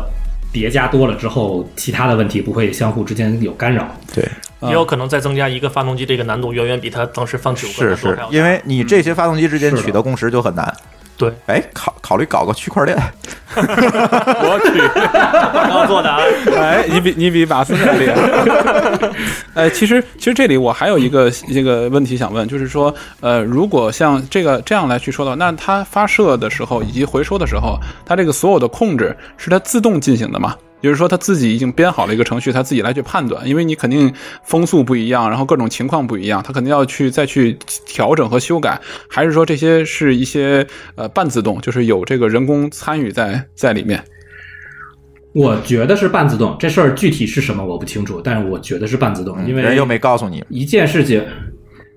[0.52, 3.88] 叠加多了之后，其他的问题不会相互之间有干扰。
[4.12, 4.28] 对，
[4.62, 10.76] 也有可能再增加一个发动机，这个难度远远比它当时放九个是是因为你这些发动机之间取得共识就很难。
[11.20, 12.98] 对哎，考考虑搞个区块链。
[13.54, 14.80] 我去，
[15.52, 16.18] 广告做的啊，
[16.56, 19.10] 哎，你比你比马斯克厉害。
[19.54, 30.56] 哎，其实其实这里我还有一个这个问题想问，就是说，呃，如果像这个这样来去说的话，那它发射的时候以及回收的时候，它这个所有的控制是它自动进行的吗？
[30.82, 34.14] 就是说，他自己已经编好了一个程序，他自己来去判断，因为你肯定
[34.44, 40.66] 风速不一样，然后各种情况不一样，他肯定要去再去调整和修改，还是说这些是一些
[40.96, 44.04] 呃半自动，就是有这个人工参与在在里面？
[45.32, 51.24] 我觉得是半自动，这事儿具体是什么我不清楚，但是我觉得是半自动，因为人又没告诉你，一件事情，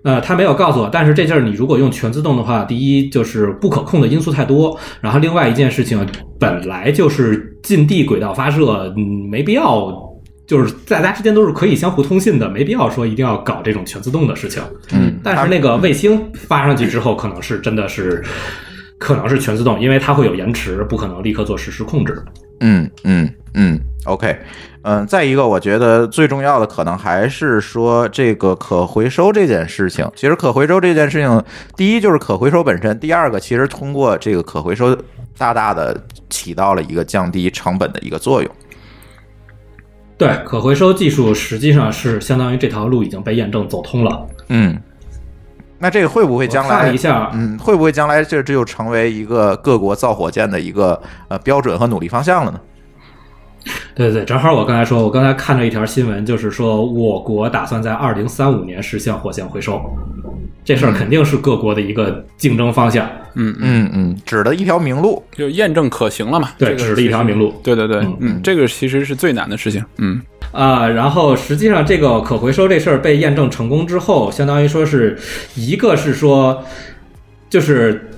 [0.05, 6.07] 呃，他没有告诉我，但是这劲儿你如果用全自动的话，第一就是不可控的因素太多，然后另外一件事情
[6.39, 7.42] 本来就是
[7.75, 10.11] 近地轨道发射，嗯，没必要。
[10.45, 14.63] 就是大家之间都是可以相互通信的，没必要说一定要搞这种全自动的事情。
[14.93, 18.23] 嗯，但是那个卫星发上去之后，可能是真的是，
[18.99, 22.23] 可能是全自动，因为它会有延迟，不可能立刻做实时控制。
[22.61, 24.37] 嗯嗯嗯，OK，
[24.83, 30.07] 嗯，再一个，我觉得最重要的可能还是说这个可回收这件事情。
[30.15, 31.43] 其实可回收这件事情，
[31.77, 34.97] 第一就是可回收本身，第二个其实通过这个可回收，
[35.37, 35.99] 大大的
[36.31, 38.51] 起到了一个降低成本的一个作用。
[40.19, 44.27] 对，可回收技术实际上是相当于这条路已经被验证走通了。
[44.49, 44.81] 嗯，
[45.79, 47.31] 那这个会不会将来一下？
[47.35, 52.61] 嗯，会不会将来这这就成为一个各国造火箭的一个呃标准和努力方向了呢？
[53.95, 59.81] 对对对，正好我刚才说，我刚才看到一条新闻，就是说我国打算在二零三五年实现火箭回收，
[60.65, 63.09] 这事儿肯定是各国的一个竞争方向。
[63.35, 66.51] 嗯嗯嗯，指的一条明路，就验证可行了嘛？
[66.59, 67.55] 对，指的一条明路。
[67.63, 69.85] 对对对，嗯，这个其实是最难的事情。
[69.99, 70.21] 嗯
[70.53, 75.19] 啊，然后实际上这个可回收这事儿被验证成功之后，相当于说是
[75.55, 76.63] 一个是说，
[77.49, 78.09] 就是。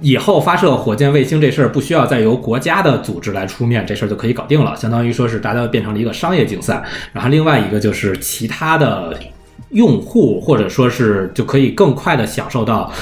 [0.00, 4.76] 以后发射火箭卫星这事儿不需要再由国家的组织来出面，这事儿就可以搞定了。
[4.76, 6.84] 相当于说是大家变成了一个商业竞赛。
[7.12, 9.18] 然后另外一个就是其他的
[9.70, 12.92] 用户或者说是就可以更快的享受到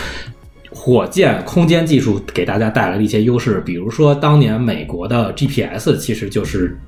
[0.70, 3.62] 火箭空间技术给大家带来的一些优势。
[3.64, 6.78] 比如说当年美国的 GPS 其实就是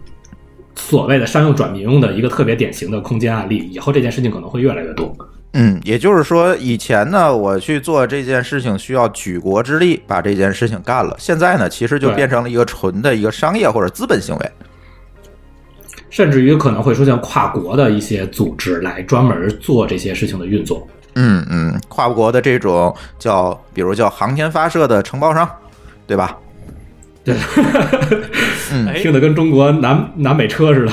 [0.76, 3.68] 所谓的商用转民用的一个特别典型的空间案例。
[3.72, 5.16] 以后这件事情可能会越来越多。
[5.57, 11.16] 嗯，也就是说，以前呢，我去做这件事情需要举国之力把这件事情干了。
[11.18, 14.52] 现在呢，其实就变成了一个纯的一个商业或者资本行为，
[16.11, 20.84] 甚至于可能会出现跨国的一些组织来专门做这些事情的运作。
[21.14, 25.48] 嗯嗯，跨国的这种叫，比如叫航天发射的承包商，
[26.05, 26.36] 对吧？
[27.22, 27.36] 对，
[28.97, 30.93] 听得跟中国南南北车似的。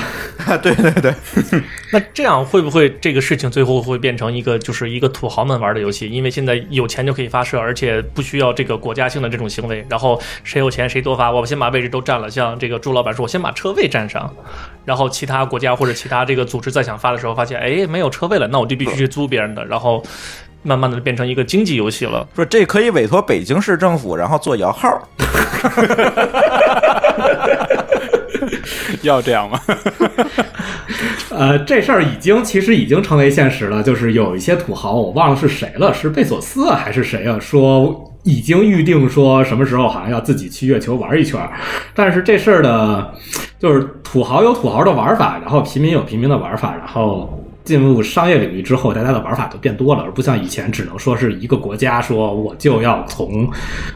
[0.58, 1.14] 对 对对，
[1.92, 6.08] 那这样会不会这个事情最后会变成一个就是一个土豪们玩的游戏？
[6.08, 9.84] 因为现在有钱就可以发射，而且不需要这个国家性的这种行为。
[9.88, 12.28] 然后谁有钱谁多发，我先把位置都占了。
[12.30, 14.32] 像这个朱老板说，我先把车位占上，
[14.84, 19.64] 然后其他国家或者其他这个组织再想发的时候，发现哎没有车位了，那我就必须去租别人的。
[19.66, 20.02] 然后。
[20.64, 24.88] 慢慢的变成一个经济游戏了，说这可以委托北京市政府，然后做摇号，
[29.02, 29.58] 要这样吗？
[31.30, 37.38] 呃，这事儿已经其实已经成为现实了，就是有一些土豪，我忘了是谁了，是贝索斯还是谁啊？
[37.40, 41.40] 说已经预定说什么时候好像要自己去月球玩一圈，
[41.94, 43.14] 但是这事儿的，
[43.58, 47.38] 就是土豪有土豪的玩法，然后平民有平民的玩法，然后。
[47.64, 53.48] 进入商业领域之后，大家的玩法都变多了，而不像以前只能说是一个国家说我就要从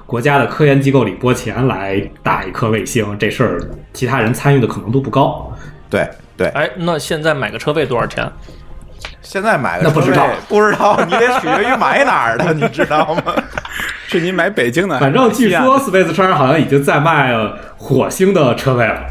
[0.06, 3.60] 国家的科研机构里拨钱来打一颗卫星，这事儿
[3.92, 5.52] 其他人参与的可能度不高。
[5.90, 8.30] 对对，哎，那现在买个车位多少钱？
[9.22, 13.34] 现在买个那不知道，不知道，你得取决于买哪儿的，你知道吗？
[14.06, 17.34] 是你买北京的，反正据说 Space 车好像已经在卖
[17.76, 19.02] 火星的车位了。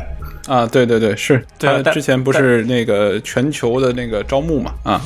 [0.47, 5.01] 啊，对对对，是，他，之前不是那个全球的那个招募嘛，啊。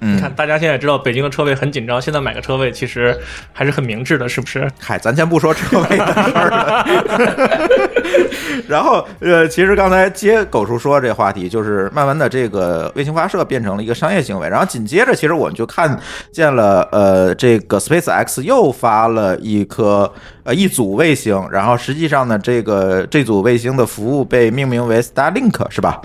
[0.00, 3.16] 你看，大家现在知道北京的车位很紧张，现在买个车位其实
[3.52, 4.70] 还是很明智的，是不是？
[4.78, 6.84] 嗨，咱先不说车位的事儿了。
[8.68, 14.48] 然后，呃，其实刚才接狗叔说这话题，就是慢慢的这个卫星发射变成了一个商业行为。
[14.48, 15.98] 然后紧接着，其实我们就看
[16.30, 20.12] 见了，呃，这个 Space X 又发了一颗
[20.44, 26.00] 呃一组卫星，然后实际上呢，这个这组卫星的服务被命名为 Starlink，是吧？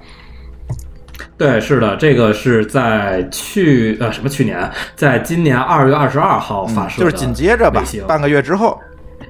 [1.37, 8.79] 对，是的，这个是在去呃什么去年，在今年二月二十二号发射，就是紧接着吧，半个月之后。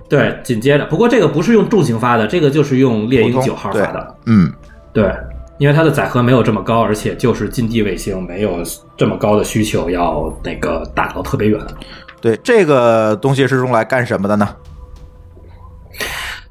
[0.09, 0.86] 对，紧接着。
[0.86, 4.15] 不过这个不是用重型发的，这个就是用猎鹰九号发的。
[4.25, 4.51] 嗯，
[4.93, 5.11] 对，
[5.57, 8.61] 因为它的载荷没有这么高，而且就是近地卫星，没有
[8.95, 11.59] 这么高的需求要那个打到特别远。
[12.21, 14.47] 对，这个东西是用来干什么的呢？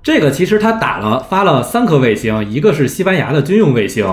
[0.02, 4.04] 这个其实它打了发了三颗卫星，一个是西班牙的军用卫星。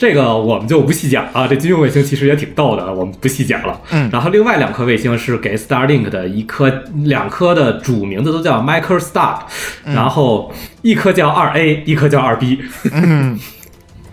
[0.00, 3.78] 这个我们就不细讲啊，这军用卫星其实也挺逗的，我们不细讲了。
[3.90, 6.72] 嗯，然后另外两颗卫星是给 Starlink 的一颗，
[7.04, 9.40] 两颗的主名字都叫 Microstar，
[9.84, 12.60] 然后一颗叫二 A，一颗叫二 B。
[12.94, 13.38] 嗯，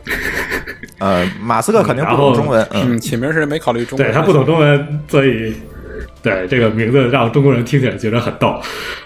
[1.00, 5.54] 呃，马斯克肯定不懂中文，嗯，起名是没考虑中文，对他不懂中文，所以
[6.22, 8.60] 对这个名字让中国人听起来觉得很逗。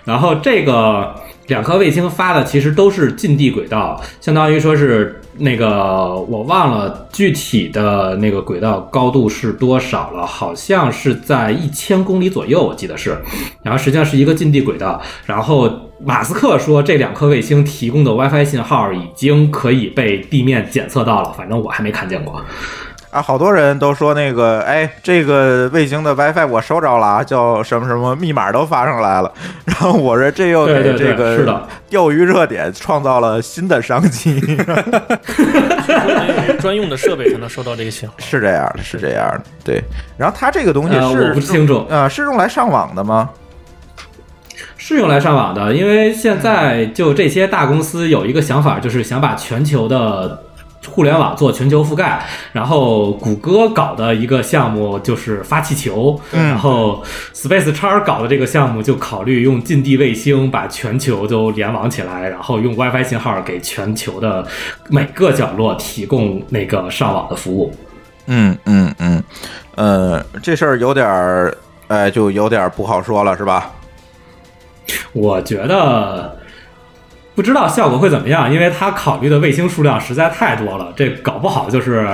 [0.04, 1.14] 然后这个
[1.46, 5.21] 两颗卫星发的其实都是近地轨道，相当于说是。
[5.42, 13.18] 那个我忘了具体的那个轨道高度是多少了，好像是在一千公里左右，我记得是。
[13.64, 15.02] 然后实际上是一个近地轨道。
[15.26, 15.70] 然后
[16.04, 22.40] 马斯克说这两颗卫星提供的 WiFi 信号已经可以被地面检测到了，反正我还没看见过。
[23.12, 29.30] 啊，好多人都说那个，哎，这个卫星的 WiFi 我收着了啊，叫什么什么，密码都发上来了。
[29.68, 34.40] 然后我说这又给这个是的钓鱼热点创造了新的商机。
[36.62, 38.16] 专用的设备才能收到这个信号。
[38.18, 39.84] 是这样的，是这样的，对。
[40.18, 43.30] 然后它这个东西是、呃我不清楚啊、是用来上网的吗？
[44.78, 50.44] 是用来上网的，因为现在就这些大公司有一个想法，就是想把全球的
[50.90, 52.26] 互联网做全球覆盖。
[52.52, 57.04] 然后谷歌搞的一个项目就是发气球，嗯然后
[57.34, 64.46] Space X 搞的这个项目就考虑用近地卫星把全球都联网起来，然后用 WiFi 信号给全球的
[64.90, 67.74] 每个角落提供那个上网的服务。
[68.28, 69.24] 嗯嗯嗯，
[69.76, 71.58] 呃，这事儿有点儿，
[71.88, 73.72] 哎，就有点儿不好说了，是吧？
[75.14, 76.38] 我觉得
[77.42, 82.08] 不知道效果会怎么样，因为他考虑的卫星数量实在太多了，这搞不好就是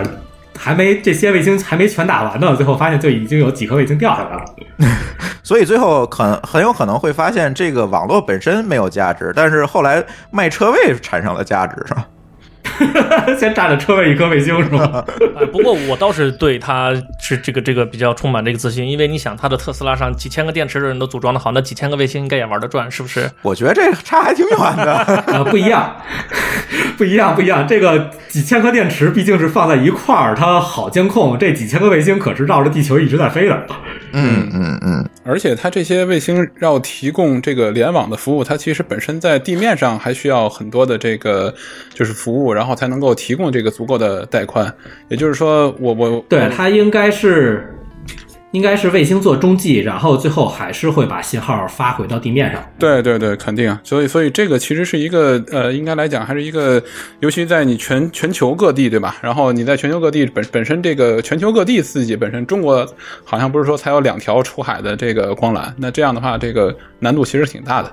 [0.57, 4.45] 还没这些卫星还没全打完呢，最后发现就已经有几颗卫星掉下来了。
[5.43, 10.01] 所以最后可能很有可能会发现这个网络本身没有价值，但是后来
[10.31, 12.05] 卖车位产生了价值，是吧？
[13.39, 15.03] 先占了车位一颗卫星是吗？
[15.35, 23.29] 哎，不过我倒是对它是这个这个比较充满这个自信，因为你想，它的特斯拉上几千个电池的人都组装的好，那几千个卫星应该也玩得转，是不是？
[23.41, 24.93] 我觉得这差还挺远的。
[25.33, 25.95] 啊，不一样，
[26.97, 27.67] 不一样，不一样。
[27.67, 31.37] 这个几千颗电池毕竟是放在一块儿，它好监控。
[31.37, 33.65] 这几千个卫星可是绕着地球一直在飞的。
[34.13, 41.53] 嗯嗯嗯，而且它这些卫星要提供这个联网的服务，它其实本身在地面上还需要很多的这个
[41.93, 44.73] 就是服务，然后才能够提供这个足够的带宽。
[45.09, 47.73] 也就是说，我我对，它应该是
[48.51, 52.63] 应该是卫星做中继，然后最后还是会把信号发回到地面上。
[52.79, 53.77] 对对对，肯定。
[53.83, 56.81] 所以所以这个其实是一个呃，应该来讲还是一个，
[57.19, 59.17] 尤其在你全全球各地对吧？
[59.21, 62.87] 然后你在全球各地本本身这个全球各地自己本身，中国
[63.25, 67.91] 好像不是说才有两条出海的这个光缆，那这样的话，这个难度其实挺大的。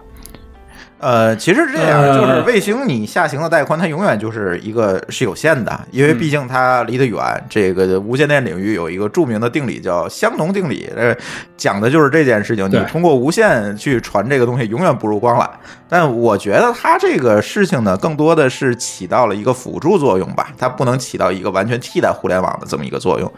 [1.05, 7.20] 呃，其实是这样，呃就是卫星你下行的带宽，它永远就是一个是有限的，因为毕竟它离得远。
[7.50, 11.14] 这个无线电领域有一个著名的定理叫香农定理，呃，
[11.59, 12.66] 讲的就是这件事情。
[12.70, 15.46] 你通过无线去传这个东西，永远不如光缆。
[15.90, 23.30] 但我觉得它这个事情呢，更多的是起到了一个辅助作用吧，它不能起到一个完全替代互联网的这么一个作用。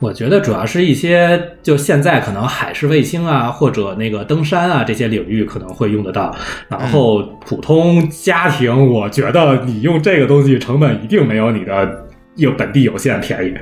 [0.00, 6.34] 我觉得主要是一些就现在可能海事卫星啊，或者那个登山啊这些领域可能会用得到。
[6.68, 13.52] 然后普通家庭，我觉得你用这个东西成本一定没有你的有本地有线便宜。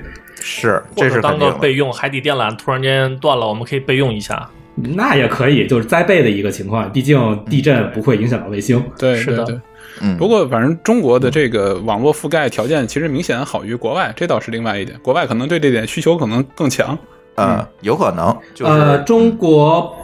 [0.41, 1.53] 是，这是肯定的。
[1.53, 4.49] 个备用，海底电缆突然间断了，我们可以备用一下。
[4.75, 8.85] 那也可以，就是灾备的一个情况，毕竟地震不会影响到卫星。
[8.99, 9.61] 对，是的
[10.01, 14.99] 嗯，不过，反正中国的这个网络覆盖条件其实明显好于国外，这倒是另外一点。
[15.03, 16.97] 国外可能对这点需求可能更强。
[17.37, 19.95] 呃，有可能就是、呃，中国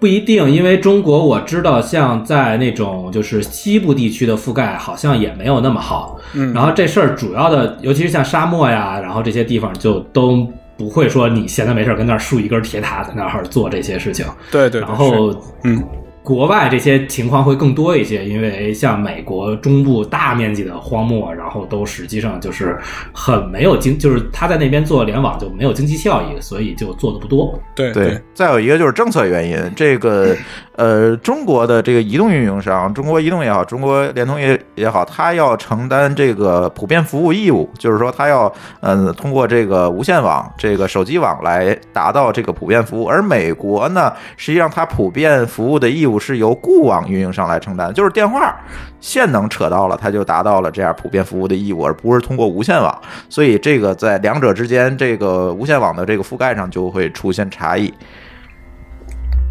[0.00, 6.18] 不一定，因为中国我知道，像在那种就是西部地区的覆盖好像也没有那么好。
[6.32, 10.44] 嗯然后这事儿主要的，尤其是像沙漠呀，然后这些地方就都
[10.76, 14.26] 不会说你闲的没事儿跟那儿竖一根铁塔在那儿做这些事情。
[14.50, 15.32] 对对对，然后
[15.62, 15.80] 嗯，
[16.24, 22.78] 国外这些情况会更多一些，因为像美国中部大面积的荒漠，然后都实际上就是
[23.12, 27.56] 很没有经，就是他在那边做联网就没有经济效益，所以就做的不多。
[27.74, 30.34] 对对，再有一个就是政策原因，这个
[30.76, 48.52] 呃，中国的这个移动运营商，中国移动也好，中国联通也也好，它要承担这个普遍服务义务，就是说它要呃通过这个无线网、这个手机网来达到这个普遍服务，而美国呢，实际上它普遍服务的义务是由固网运营商来承担，就是电话
[49.00, 53.00] 线能扯到了，它就达到了这样普遍服务的义务，而不是通过无线网。
[53.28, 57.94] 所以这个在两者之间，这个无线网的这个覆盖上就会出现差异。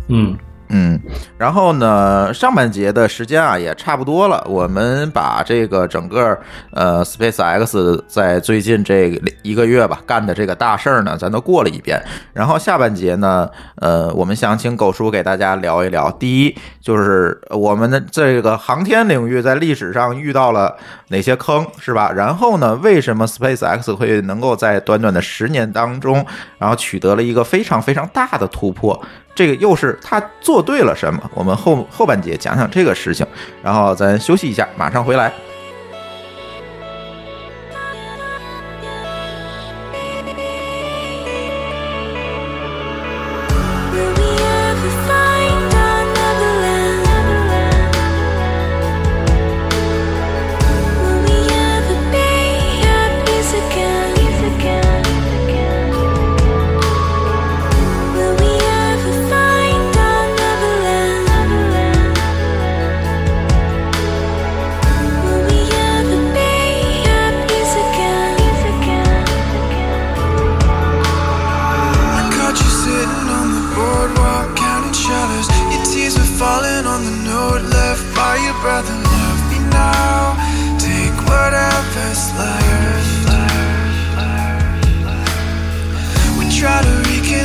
[0.09, 0.38] 嗯，
[0.76, 0.99] 嗯，
[1.38, 6.36] 然后呢，上半节的时间啊也差不多了，我们把这个整个
[6.71, 12.01] 呃 SpaceX 在最近这一个月吧干的这个大事儿呢，咱都过了一遍。
[12.34, 16.11] 然后下半节呢，呃，我们想请狗叔给大家聊一聊。
[16.13, 20.76] 第一，就是我们的这个航天领域在历史上遇到了
[21.09, 22.11] 哪些坑，是吧？
[22.11, 26.26] 然后呢，为什么 SpaceX 会能够在短短的十年当中，
[26.57, 28.99] 然后取得了一个非常非常大的突破？
[29.36, 31.29] 这个又是他做对了什么？
[31.34, 33.25] 我们后后半节讲讲这个事情，
[33.61, 35.34] 然后咱休息一下，马上回来。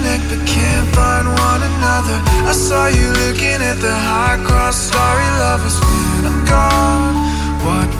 [0.09, 2.19] Reconnect but can't find one another.
[2.49, 7.15] I saw you looking at the high cross starry lovers when I'm gone.
[7.65, 7.98] What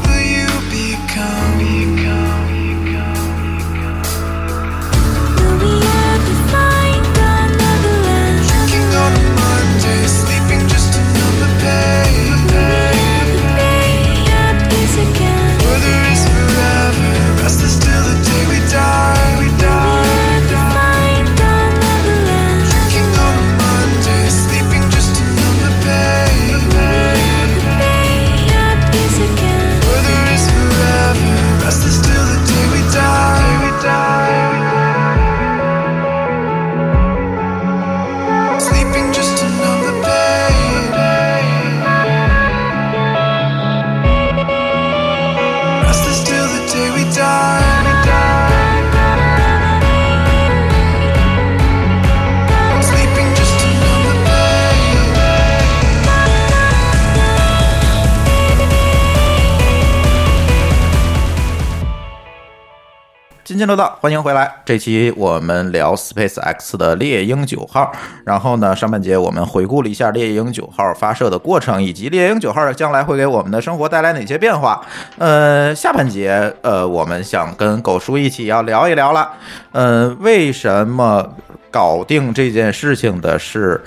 [63.59, 64.55] 津津乐道，欢迎回来。
[64.65, 67.91] 这期我们聊 Space X 的猎鹰九号，
[68.25, 74.81] 然后呢，上半节我们回顾了一下猎鹰九号发射的过程，以及猎鹰九号将来会给我们的生活带来哪些变化。
[75.19, 79.29] 呃，下半节呃，我们想跟狗叔一起要聊一聊了。
[79.73, 81.29] 呃，为什么
[81.69, 83.83] 搞定这件事情的是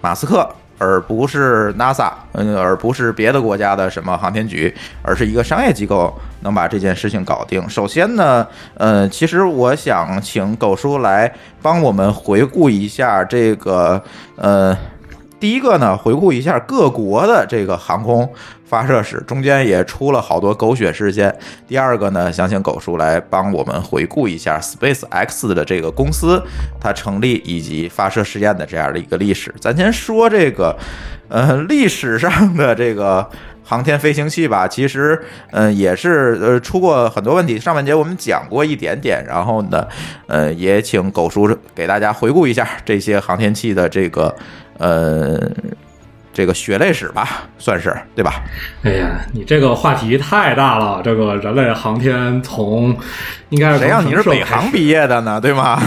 [0.00, 0.48] 马斯克？
[0.78, 7.68] 而不是 NASA，嗯，而不是别的国家的什么航天局，而是一个商业机构能把这件事情搞定。
[7.68, 14.02] 首先呢，嗯，其实我想请狗叔来帮我们回顾一下这个，
[14.36, 14.76] 呃，
[15.40, 18.28] 第一个呢，回顾一下各国的这个航空
[18.68, 21.34] 发射史，中间也出了好多狗血事件。
[21.66, 26.42] 第二个呢，想请狗叔来帮我们回顾一下 SpaceX 的这个公司
[26.80, 29.54] 它成立以及发射实验的这样的一个历史。
[29.60, 30.76] 咱先说这个，
[31.28, 33.28] 呃，历史上的这个。
[33.68, 37.58] 航天飞行器吧，其实，嗯、也是呃出过很多问题。
[37.58, 39.84] 上半节我们讲过一点点，然后呢，
[40.28, 44.32] 呃，也请狗叔给大家回顾一下这些航天器的这个，
[44.78, 45.36] 呃，
[46.36, 48.42] 这个血泪史吧，算是对吧？
[48.84, 51.00] 哎呀，你这个话题太大了。
[51.02, 52.94] 这个人类航天从
[53.48, 55.40] 应该是谁让你是北航毕业的呢？
[55.40, 55.80] 对吗？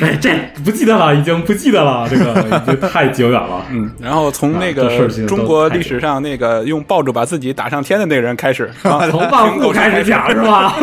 [0.00, 0.30] 哎，这
[0.64, 3.64] 不记得了，已经不记得了，这个已经太久远了。
[3.72, 10.74] 嗯，然后从那个中国历史上那个用爆竹把自己打上天的那个人开始，啊 从万户开始讲是吧？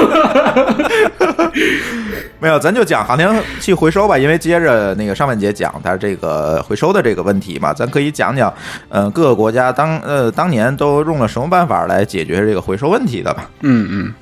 [2.40, 3.28] 没有，咱就讲航天
[3.60, 8.54] 器回收吧，因为接着那个上半节讲它这个回收的这个问题嘛，咱可以讲讲，
[8.90, 13.50] 呃，各个国家当呃当年都用了什么办法来解决这个回收问题的吧？
[13.62, 14.14] 嗯嗯，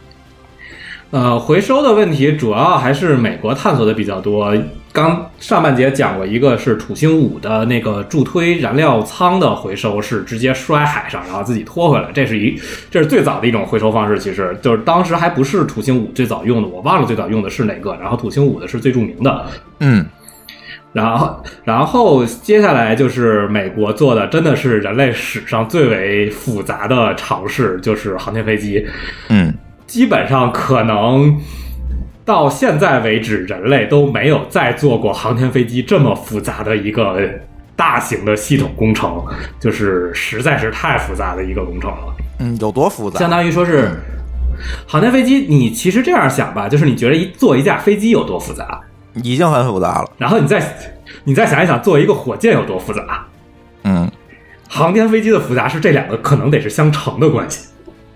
[1.11, 4.53] 呃，回收的问题主要还是美国探索的比较多。
[4.91, 12.57] 刚上半节讲过一个是土星五的那个助推燃料舱的回收，是直接摔海上，然后自己拖回来，这是一
[12.89, 14.17] 这是最早的一种回收方式。
[14.17, 17.95] 其实就是当时还不是土星五最早用的，我忘了最早用的是哪个。
[17.95, 19.45] 然后土星五的是最著名的，
[19.79, 20.05] 嗯
[20.93, 28.85] 然后，然后接下来就是美国做的，真的是人类史上最为复杂的尝试，就是航天飞机。
[29.27, 29.53] 嗯
[29.88, 31.39] 基本上可能
[32.23, 37.19] 到现在为止，人类都没有再做过航天飞机这么复杂的一个
[37.75, 39.23] 大型的系统工程，
[39.59, 42.15] 就是实在是太复杂的一个工程了。
[42.39, 43.19] 嗯，有多复杂？
[43.19, 43.91] 相当于说是
[44.88, 48.81] 航天飞机，你其实这样想吧，就是你觉得一坐一架飞机有多复杂，
[49.21, 50.11] 已经很复杂了。
[50.17, 50.61] 然后你再
[51.25, 53.25] 你再想一想，做一个火箭有多复杂。
[53.83, 54.09] 嗯
[54.67, 57.69] 航天飞机的复杂是这两个可能得是相乘的关系。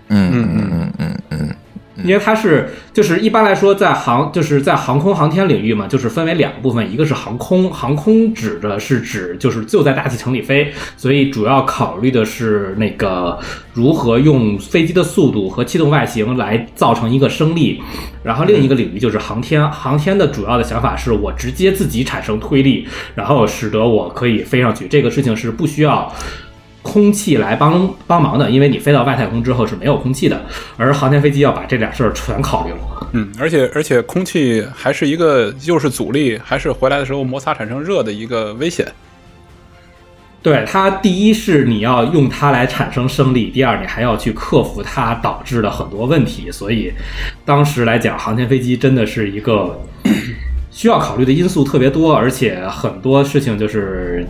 [0.08, 1.56] 嗯嗯嗯嗯嗯嗯
[2.04, 13.38] 因为它是就是一般来说在航就是在航空航天领域嘛，就是分为两部分，一个是航空，航空指的是指就是就在大气层里飞，所以主要考虑的是那个
[13.72, 17.80] 如何用飞机的速度和气动外形来造成一个升力，
[18.22, 26.12] 然后另一个领域就是航天，航天的主要的想法是我直接自己产生推力，然后使得我可以飞上去，这个事情是不需要。
[26.82, 30.44] 空气来帮帮忙的，因为你飞到外太空之后是没有空气的，
[30.76, 33.08] 而航天飞机要把这俩事儿全考虑了。
[33.12, 38.86] 嗯，而且而且空气还是一个又是阻力，还是回来的时候摩擦产生热的一个危险。
[40.42, 46.50] 对它，第一是你要用它来产生升力，第二你还要去克服它导致的很多问题。
[46.50, 46.90] 所以
[47.44, 49.78] 当时来讲，航天飞机真的是一个
[50.70, 54.26] 需要考虑的因素特别多，而且很多事情就是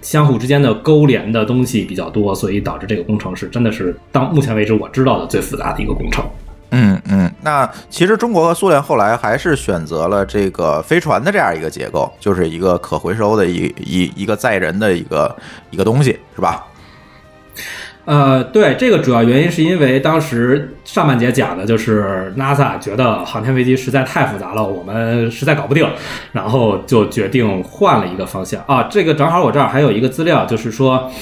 [0.00, 6.24] 相互之间的勾连的东西比较多，所以导致这个工程是真的是到目前为止我知道的最复杂的一个工程。
[6.70, 15.34] 嗯嗯，那其实中国和苏联后来还是选择了这个飞船的这样一个结构，就是一个可回收的一一一个载人的一个
[15.70, 16.66] 一个东西，是吧？
[18.08, 25.86] 呃，对，这个主要原因是因为当时上半节讲的就是 NASA 觉得航天飞机实在太复杂了，我们实在搞不定，
[26.32, 28.84] 然后就决定换了一个方向啊。
[28.84, 31.12] 这个正好我这儿还有一个资料，就是说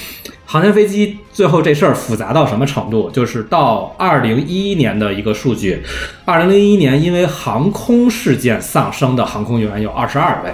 [0.44, 3.10] 航天飞机最后这事儿复杂到什么程度？
[3.10, 5.82] 就是到二零一一年的一个数据，
[6.24, 10.52] 二零零一年因为航空事件丧生的航空员有二十二位，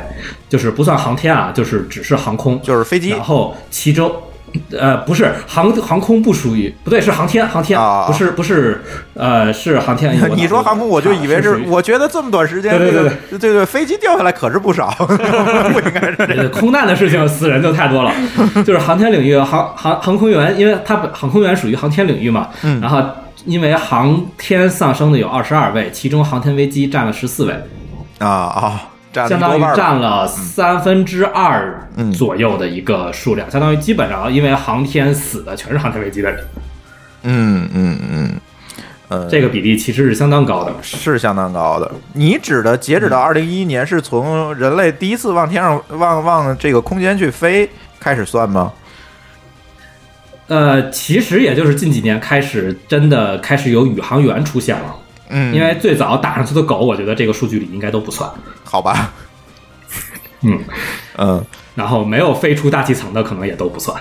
[0.48, 4.10] 就是不算航天啊，就是只是航空，就是飞机然后其中。
[4.70, 8.82] 呃，不是航航空不属于，不对，是航天，航天，啊不是不是，
[9.14, 10.16] 呃，是航天。
[10.36, 18.12] 你说航空，我就以为是，是我觉得这么短时间，对对这个对对，飞机掉下来可是不少， 不应该是空难的事情，死人就太多了。
[18.64, 23.02] 就是航天领域，航航航空员，因为它本航空员属于航天领域嘛，嗯然后
[23.44, 27.52] 因为航天丧生的有二十二位，其中航天危机占了十四位，
[28.18, 28.82] 啊啊，
[29.12, 36.44] 相当于占了三分之二嗯左右的一个数量，相当于基本上因为航天死的全是航天飞机的人，
[37.22, 38.30] 嗯嗯嗯，
[39.08, 40.72] 呃，这个比例其实是相当高的。
[40.82, 41.90] 是相当高的。
[42.14, 47.68] 你指的截止到二零一一年，是从人类第一次往天上往往这个空间去飞
[48.00, 48.72] 开始算吗？
[50.48, 54.96] 呃，其实也就是近几年开始，真的开始有宇航员出现了。
[55.32, 58.30] 嗯，因为最早打上去的狗，我觉得这个数据里应该都不算。
[58.62, 59.12] 好吧，
[60.42, 60.60] 嗯，
[61.16, 61.44] 嗯。
[61.74, 63.98] 然后没有飞出大气层的，可能也都不算。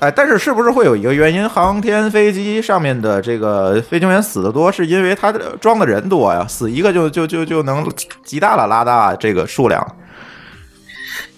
[0.00, 6.44] 哎，但是是不是会有一个原因，航天飞机上面的这个飞行员死的多，是因为它的装的人多呀？
[6.46, 7.90] 死一个就就就就能
[8.22, 9.96] 极大的拉大这个数量。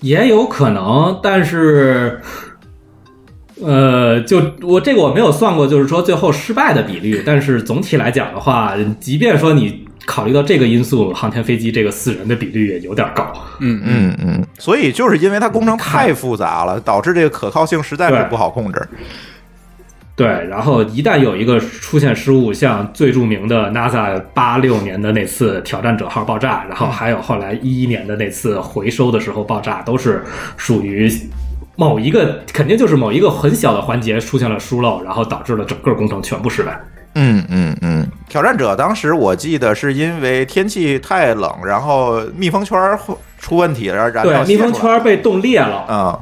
[0.01, 2.21] 也有可能，但是，
[3.63, 7.23] 呃，就我这个我没有算过，就是说最后失败的比率。
[7.27, 13.33] 但是总体来讲的话，即便说你考虑到这个因素，航天飞机这个死人的比率也有点高。
[13.61, 18.81] 嗯嗯，嗯嗯，所以就是因为它工程太复杂了，导致这个可靠性实在是不好控制。
[20.15, 30.25] 对，然后一旦有一个出现失误，像最著名的 NASA 八六年的那次挑战者号爆炸，然后还有后来一一年的那次回收的时候爆炸，都是
[30.57, 31.09] 属于
[31.81, 36.77] 某一个，肯定就是某一个很小的环节出现了疏漏，然后导致了整个工程全部失败。
[37.15, 42.99] 嗯嗯嗯，挑战者当时我记得是因为天气太冷，然后密封圈儿
[43.39, 46.19] 出问题了，然后燃料对，密封圈被冻裂了，啊、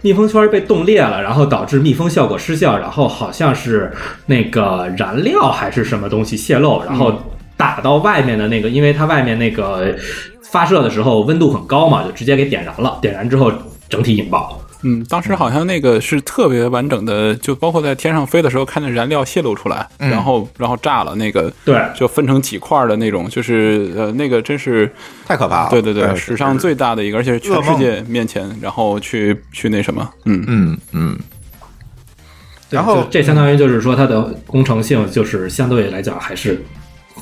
[0.00, 3.92] 密封圈被冻裂了，然后导致密封效果失效，然后好像是
[4.24, 7.12] 那个燃料还是什么东西泄漏，然后
[7.58, 9.94] 打到外面的那个，因为它外面那个
[10.42, 13.52] 发射的时候温度很高嘛，就直接给点燃了，点燃之后
[13.90, 14.58] 整体引爆。
[14.84, 20.10] 嗯，当时好像那个是特别完整的，就包括在天上飞的时候，看见燃料泄露出来，嗯。
[20.10, 21.82] 然后然后炸了，那个对。
[21.96, 24.90] 就分成几块的那种，就是呃那个真是
[25.26, 25.70] 太可怕了。
[25.70, 30.44] 对对对，史上最大的一个，而且是全世界面前，然后去去那什么，嗯。
[30.46, 31.18] 嗯嗯，
[32.70, 36.62] 然后这相当于就是说它的工程性就是相对来讲还是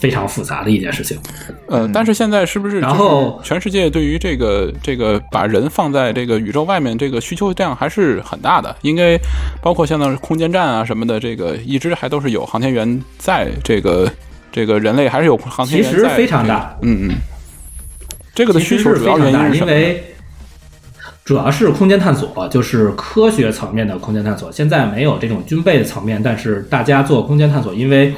[0.03, 1.17] 非常复杂的一件事情。
[1.69, 2.81] 呃，但是现在是不是？
[2.81, 8.75] 然后全世界对于这个这个把人放在这个宇宙外面，这个需求量还是很大的。
[8.83, 9.17] 应该
[9.63, 14.11] 包括像那空间站啊什么的，这个一直还都是有航天员在这个
[14.51, 17.15] 这个人类还是有航天员在其实非常大，嗯嗯。
[18.35, 19.61] 这个的需求主要是非常大，原因是？
[19.61, 20.05] 因为
[21.25, 24.51] 主要是空间探索，就是科学层面的空间探索。
[24.51, 28.13] 现在没有这种军备的层面，但是大家做空间探索，因为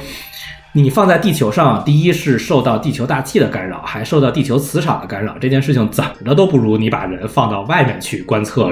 [0.77, 8.69] 你放在地球上，第一是受到地球大气的干扰，还受到地球磁场的干扰，这件事情怎么着都不如你把人放到外面去观测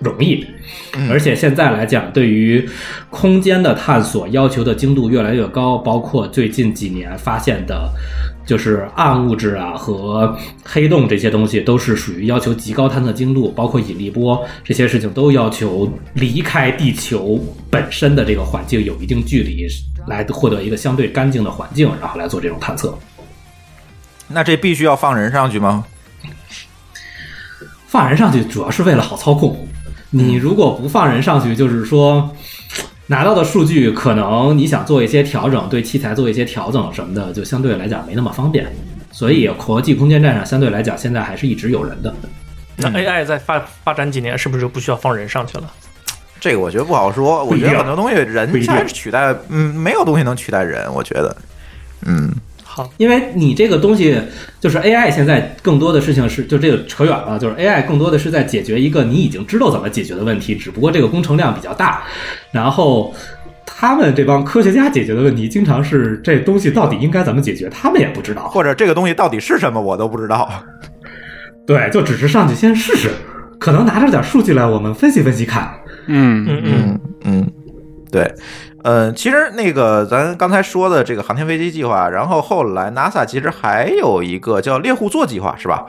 [0.00, 0.44] 容易。
[1.08, 2.68] 而且现在来讲，对于
[3.08, 7.88] 空间的探索要求的精度越来越高，包括最近几年发现的，
[8.44, 17.38] 就是暗物质啊和黑洞这些东西，都是属于要求极高探测精度，包括引力波这些事情都要求离开地球
[17.70, 19.68] 本身的这个环境有一定距离，
[20.06, 22.96] 来获得一个相对干净的环境，然后来做这种探测。
[24.28, 25.84] 那这必须要放人上去吗？
[27.86, 29.68] 放人上去主要是为了好操控。
[30.10, 32.34] 你如果不放人上去，就是说
[33.06, 38.66] 拿到的数据可能你想做一些调整，对器材做一些调整什么的，就相对来讲没那么方便。
[39.12, 42.12] 所以国际空间站上相对来讲，现在还是一直有人的。
[42.76, 45.70] 那 AI 再发发展几年，是不是就不需要放人上去了？
[46.44, 47.42] 这个我觉得不好说。
[47.42, 50.92] 我觉得很多东西人不一定还是取代，嗯，没有东西能取代人。
[50.92, 51.34] 我觉得，
[52.04, 52.30] 嗯，
[52.62, 54.20] 好，因为你这个东西
[54.60, 62.02] 就是 AI，现在更多的事情是就这个扯远了，就是 AI 更多的是在解决一个你已经知道怎么解决的问题，只不过这个工程量比较大，
[62.52, 63.14] 然后。
[63.66, 70.48] 他们这帮科学家解决的问题，经常是这东西到底应该怎么解决，他们也不知道，或者这个东西到底是什么，我都不知道。
[71.66, 73.10] 对，就只是上去先试试，
[73.58, 75.74] 可能拿着点数据来，我们分析分析看。
[76.06, 77.52] 嗯嗯嗯，嗯嗯，
[78.10, 78.34] 对，
[78.82, 85.86] 呃，其实那个咱刚才说的这个航天飞机计划，然后后来 NASA 其实还有一个叫猎户座计划，是吧？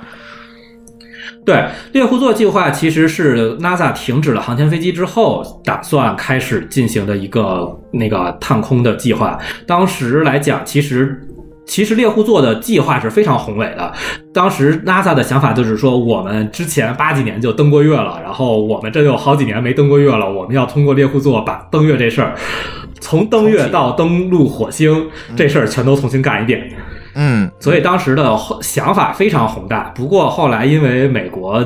[1.45, 9.37] 对，猎户座计划其实是 NASA 停止了航天飞机之后，打算开始进行的一个那个探空的计划。
[9.67, 11.21] 当时来讲，其实
[11.65, 13.91] 其实猎户座的计划是非常宏伟的。
[14.33, 22.35] 当时 NASA 的想法就是说，我们之前八几年就登过月了，然后我们这有好几年没登过月了，我们要通过猎户座把登月这事儿，
[22.99, 26.71] 从登月到登陆火星这事儿全都重新干一遍。
[27.17, 31.65] 嗯，所以当时的想法非常宏大，不过后来因为美国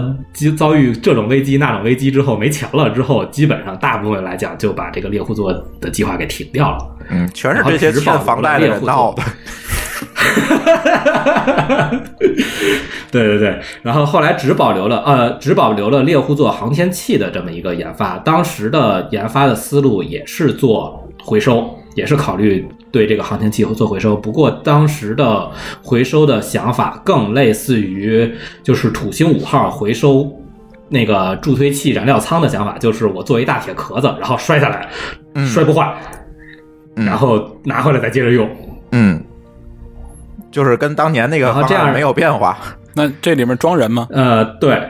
[0.56, 6.78] 遭遇这种危机那种危机之后没钱了之后，基本上大部分来讲就把这个猎户座的计划给停掉了。
[7.10, 9.24] 嗯，全是这些欠房贷的人闹的。
[10.20, 11.92] 哈
[13.12, 18.18] 对对对，然后后来只保留了呃，只保留了猎户座航天器的这么一个研发。
[18.20, 24.16] 当时的研发的思路也是做回收，也是考虑对这个航天器做回收。
[24.16, 25.50] 不过当时的
[25.82, 30.32] 回收的想法更类似于就是土星五号回收
[30.88, 34.88] 那个助推器燃料舱的想法，就是我做一大铁壳子，然后摔下来，
[35.46, 35.92] 摔不坏，
[36.96, 38.48] 然后拿回来再接着用。
[38.92, 39.20] 嗯，
[40.52, 42.58] 就是跟当年那个方案没有变化，
[42.96, 44.08] 那这里面装人吗？
[44.12, 44.82] 呃，对，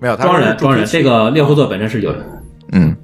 [0.00, 2.14] 没有，它装人装人，这个猎户座本身是有。
[2.72, 2.96] 嗯。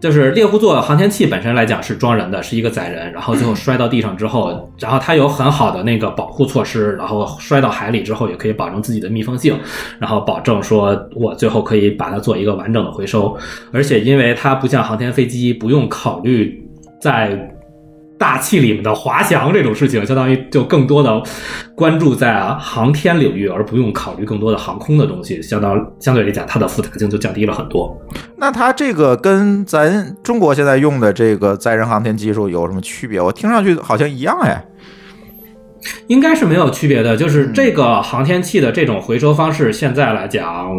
[0.00, 9.56] 就是猎户座航天器本身来讲是装人的，是一个载人，然后最后摔到地上之后，然后它有很好的那个保护措施，然后摔到海里之后也可以保证自己的密封性，
[10.00, 13.38] 然后保证说我最后可以把它做一个完整的回收，
[13.72, 16.60] 而且因为它不像航天飞机不用考虑
[17.00, 17.38] 在
[18.22, 21.20] 大气里面的滑翔这种事情，相当于就更多的
[21.74, 28.00] 关注在啊航天领域，而不用考虑更多的航空的东西，相当相对来讲它的复杂性就降低了很多。
[28.36, 33.20] 那它这个跟咱中国现在用的这个载人航天技术有什么区别？
[33.20, 34.64] 我听上去好像一样哎。
[36.06, 40.70] 应该是没有区别的，就是这个航天器的这种回收方式，现在来讲，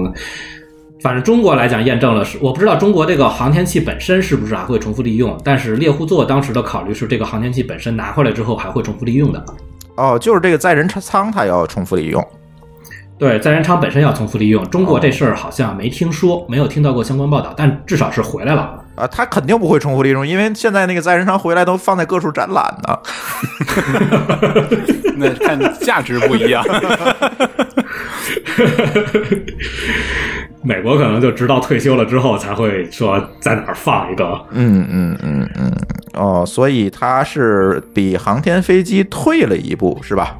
[1.03, 9.45] 反正中国来讲验证了是，我不知道中国这个航天器本身是不是还会重复利用，但是猎户座当时的考虑是，这个航天器本身拿回来之后还会重复利用的。
[9.97, 12.25] 哦，就是这个载人舱它要重复利用。
[13.17, 18.83] 对，载人舱本身要重复利用，中国这事儿好像没听说，没有听到过相关报道，但至少是回来了。
[18.95, 22.99] 啊，他肯定不会重复利用，因为现在那个载人舱回来都放在各处展览呢。
[25.17, 26.63] 那看价值不一样。
[30.61, 34.39] 美国可能就直到退休了之后才会说在哪儿放一个。
[34.51, 35.71] 嗯嗯嗯嗯，
[36.13, 40.37] 哦，所以它是比航天飞机退了一步，是吧？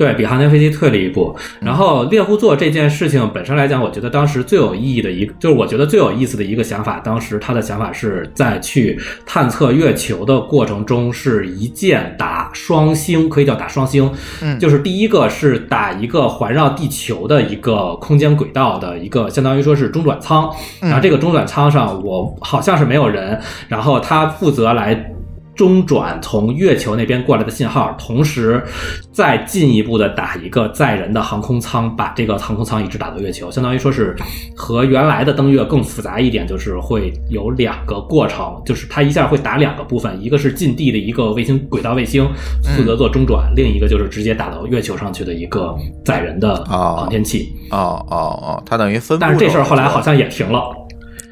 [0.00, 14.58] 对比航天飞机退了一步，然后猎户座这件事情本身来讲，我觉得当时最有意义的一个，就是我觉得最有意思的一个想法，当时他的想法是在去探测月球的过程中，是一箭打双星，可以叫打双星，嗯。
[14.58, 23.38] 就是第一个是打一个环绕地球的一个空间轨道的一个，相当于说是中转舱，然后这个中转舱上我好像是没有人，
[23.68, 25.12] 然后他负责来。
[25.60, 28.64] 中转从月球那边过来的信号，同时
[29.12, 34.16] 再进一步的打一个载人的航空舱，把这个航空舱一直打到月球，相当于说是
[34.56, 42.26] 和原来的登月更复杂一点，就是会有两个过程，就是它一下会打两个部分，一个是近地的一个卫星轨道卫星
[42.62, 47.52] 负责做中转，另一个就是直接打到月球上去的一个载人的哦航天器。
[47.70, 49.18] 哦哦哦，它等于分。
[49.20, 50.74] 但是这事儿后来好像也停了，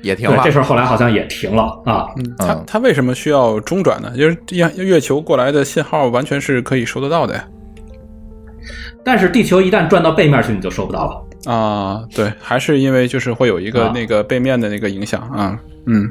[0.09, 2.09] 也停了，这事儿后来好像也停了啊。
[2.17, 4.11] 嗯，它它为什么需要中转呢？
[4.17, 7.47] 就是月月球过来的信号完全是可以收得到的呀。
[9.05, 11.53] 但是地球一旦转到背面去，你就收不到了。
[11.53, 15.59] 啊，对，还是因为就是会有一个啊那个背面的那个影响啊。
[15.87, 16.11] 嗯，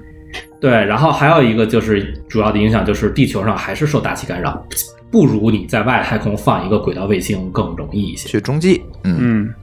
[0.62, 4.64] 对，然后还有一个就是主要的影响就是地球上还是受大气干扰，
[5.12, 8.30] 不如你在外太空放一个轨道卫星更容易一些。
[8.30, 8.82] 去中继。
[9.04, 9.54] 嗯嗯，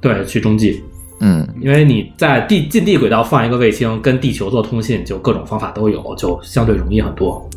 [0.00, 0.82] 对，去中继，
[1.20, 7.48] 嗯因为你在地近地轨道放一个卫星，跟地球做通信，就各种方法都有，就相对容易很多。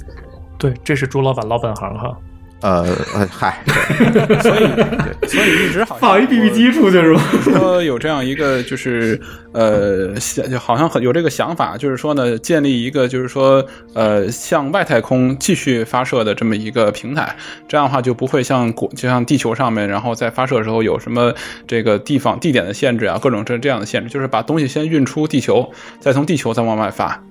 [0.57, 2.15] 对，这是朱老板老本行哈。
[2.63, 3.61] 呃呃，嗨，
[4.41, 7.21] 所以对，所以一直好像放一 BB 机出去是吧？
[7.43, 9.19] 说有这样一个就是
[9.51, 17.35] 呃，想就好像很有这个想法，就是说呢，建立一个就是说呃，向外太空继续发射的这么一个平台，
[17.67, 21.33] 这样的话就不会像国就像地球上面，然后在发射的时候有什么
[21.67, 27.21] 这个地方地点的限制啊，各种这这样的限制，就是把东西先运出地球，再从地球再往外发。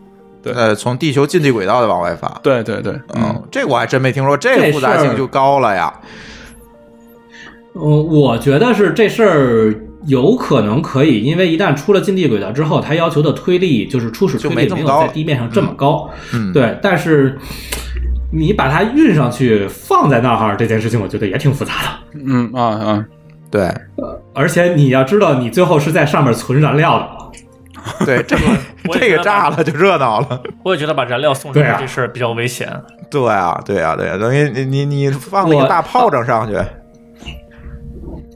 [0.42, 2.40] 对呃，从地球近地轨道的往外发。
[2.42, 5.92] 对对对，嗯，这我还真没听说，这个复杂性就高了呀。
[7.74, 9.74] 嗯，我觉得是这事儿
[10.06, 16.10] 有可能可以，因为一旦出了近地轨道之后，它要求的推力就是初始推力没有在地面上这么高。
[16.34, 17.38] 嗯，对，但是
[18.32, 22.20] 你把它运上去放在那儿这件事情，我觉得也挺复杂的。
[22.26, 23.04] 嗯啊啊，
[23.50, 23.72] 对
[24.34, 27.21] 而且你要知道，你最后是在上面存燃料的。
[28.06, 28.42] 对，这个
[28.98, 30.42] 这个炸了就热闹了。
[30.64, 32.68] 我也觉得把燃料送上去这事儿比较危险。
[33.10, 36.56] 对啊，对啊，对啊，等于你你你放那个大炮仗上去，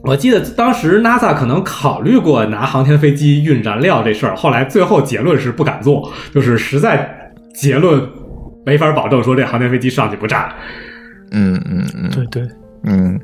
[0.03, 8.07] 我记得当时 NASA 可能考虑过拿航天飞机运燃料这事儿，后来最后结论是不敢做，就是实在结论
[8.65, 10.53] 没法保证说这航天飞机上去不炸。
[11.31, 12.47] 嗯嗯嗯，对对，
[12.83, 13.19] 嗯，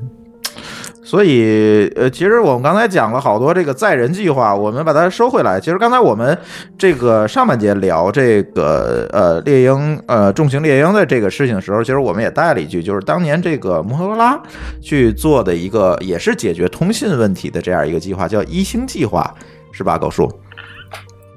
[1.04, 5.60] 所以呃，其实我们刚才讲了好多这个载人计划，我们把它收回来。
[5.60, 6.38] 其实刚才我们
[6.78, 14.42] 这个上半节聊这个呃猎鹰呃重型猎鹰的这个事情的时候，其实我们也带了一句，就是当年这个摩托罗拉
[14.82, 19.30] 去做的一个也是解决通信问题的这样一个计划，叫一星计划，
[19.72, 20.32] 是吧，狗叔？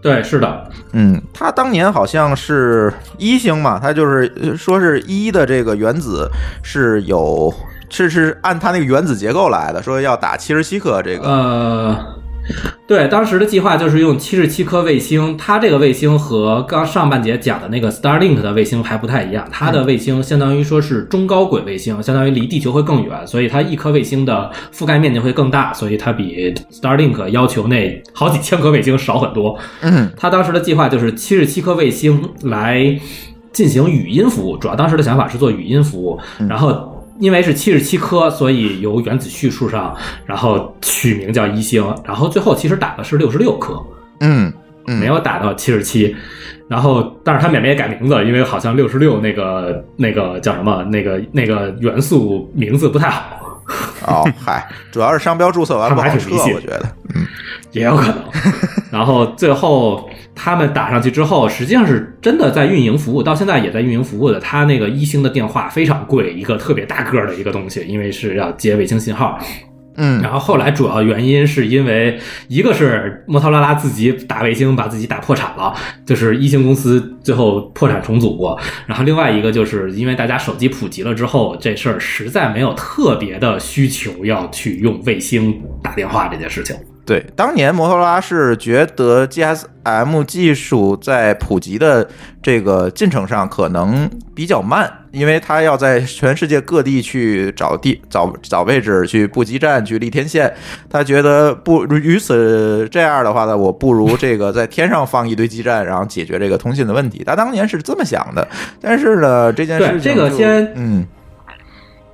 [0.01, 6.31] 对，是的，嗯，他当年好像是一星嘛，他就是呃说是一的这个原子
[6.63, 7.53] 是有
[7.89, 11.97] 是是按它那个原子结构来的，说要打七十七颗这个，呃，
[12.87, 29.59] 对，当时的计划就是用七十七颗卫星，它这个卫星和刚上半节讲的那个 Starlink 的卫星还不太一样，它的卫星相当于说是中高轨卫星，相当于离地球会更远，所以它一颗卫星的覆盖面积会更大，所以它比 Starlink 要求那好几千颗卫星少很多。
[29.81, 32.97] 嗯他当时的计划就是七十七颗卫星来
[33.53, 36.19] 进行语音服务，主要当时的想法是做语音服务，
[36.49, 36.93] 然后。
[37.19, 43.81] 因为是七十七颗，所以由原子序数上，然后取名叫一星，然后最后其实打的是六十六颗，
[44.21, 44.53] 嗯
[44.87, 46.15] 嗯，没有打到七十七。
[46.69, 53.63] 然后，但是他们也没改名字，因为好像六十六那个那个叫什么那个那个元素名字不太好。
[54.05, 56.85] 哦，嗨，主要是商标注册完了不好撤，我觉得，
[57.71, 58.17] 也有可能。
[58.91, 64.39] 然后最后他们打上去之后，实际上是真的在运营服务，到现在也在运营服务的。
[64.39, 69.39] 他那个一星的电话非常贵，一个特别大个儿的一个东西，因为是要接卫星信号。
[69.99, 75.75] 嗯然后后来主要原因是因为一个是摩托罗拉自己打卫星把自己打破产了，
[76.05, 78.61] 就是一星公司最后破产重组过。
[78.87, 86.77] 然后另外一个就是因为大家手机普及了之后，这事儿实在没有特别的需求要去用卫星打电话这件事情。
[87.07, 92.09] 对，当年摩托罗拉是觉得 GSM 技术在普及的
[92.43, 100.53] 这个进程上可能比较慢，因为它要在全世界各地去找地找找位置去布基站去立天线，
[100.91, 107.23] 他觉得不与此这样的话呢，我不如这个在天上放一堆基站，然后解决这个通信的问题。
[107.25, 108.47] 他当年是这么想的，
[108.81, 111.07] 但是呢，这件事情这个就先嗯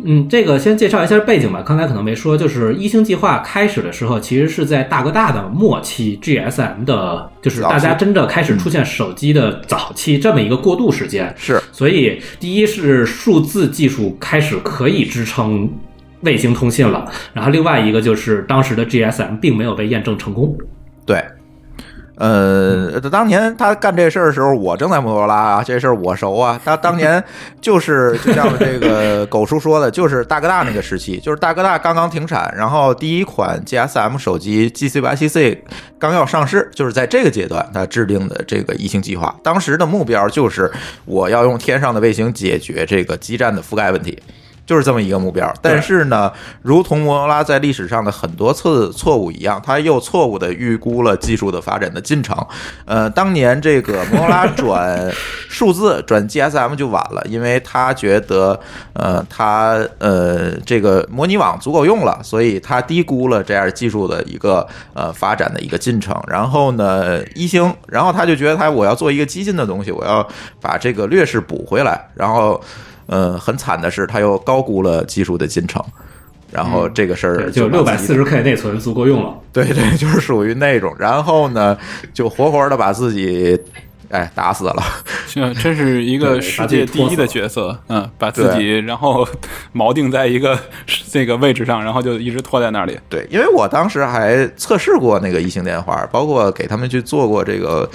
[0.04, 1.62] 嗯，这个先介绍一下背景吧。
[1.64, 11.32] 刚才可能没说，就是一星计划开始的时候，其实是在大哥大的末期，GSM 的，就是大家真的开始出现手机的早期这么一个过渡时间。
[11.36, 15.70] 是所以，第一是数字技术开始可以支撑
[16.22, 20.56] 卫星通信了，然后另外一个就是当时的 GSM 并没有被验证成功。
[21.06, 21.22] 对。
[22.16, 26.60] 呃，当年他干这事儿的时候，我正在摩托罗拉啊，这事儿我熟啊。
[26.62, 27.22] 他当年
[27.60, 35.64] 就是就像这个狗叔说的，就是大哥大那个时期，就是大哥大刚刚停产，然后第一款 GSM 手机 GC 八七 C
[35.98, 39.34] 刚要上市，就是在这个阶段他制定的这个一星计划。
[39.42, 40.70] 当时的目标就是
[41.06, 44.18] 我要用天上的卫星解决这个基站的覆盖问题。
[44.64, 46.32] 就是这么一个目标，但是呢，
[46.62, 52.36] 如同摩托罗拉在历史上的很多次错误一样，他又错误的预估了技术的发展的进程。
[52.84, 55.12] 呃，当年这个摩托罗拉转
[55.48, 58.58] 数字转 GSM 就晚了，因为他觉得，
[58.92, 66.16] 呃，他呃这个模拟网足够用了，所以他低估了这样技术的一个呃发展的一个进程。
[66.28, 70.26] 然后呢，一星，然后他就觉得他我要做一个激进的东西，我要
[70.60, 72.62] 把这个劣势补回来，然后。
[73.12, 75.84] 呃，很惨的是，他又高估了技术的进程，
[76.50, 79.34] 然后这个事儿对，就六百四十 K 内存足够用了。
[79.52, 81.76] 对对，就是属于那种，然后呢，
[82.14, 83.60] 就活活的把自己
[84.08, 84.82] 哎打死了。
[85.28, 89.28] 这真是一个世界第一的角色，嗯，把自己然后
[89.74, 90.58] 锚定在一个
[91.12, 92.98] 这个位置上，然后就一直拖在那里。
[93.10, 97.86] 对，因为我当时还测试过那个异形电话，包括给他们去做过这个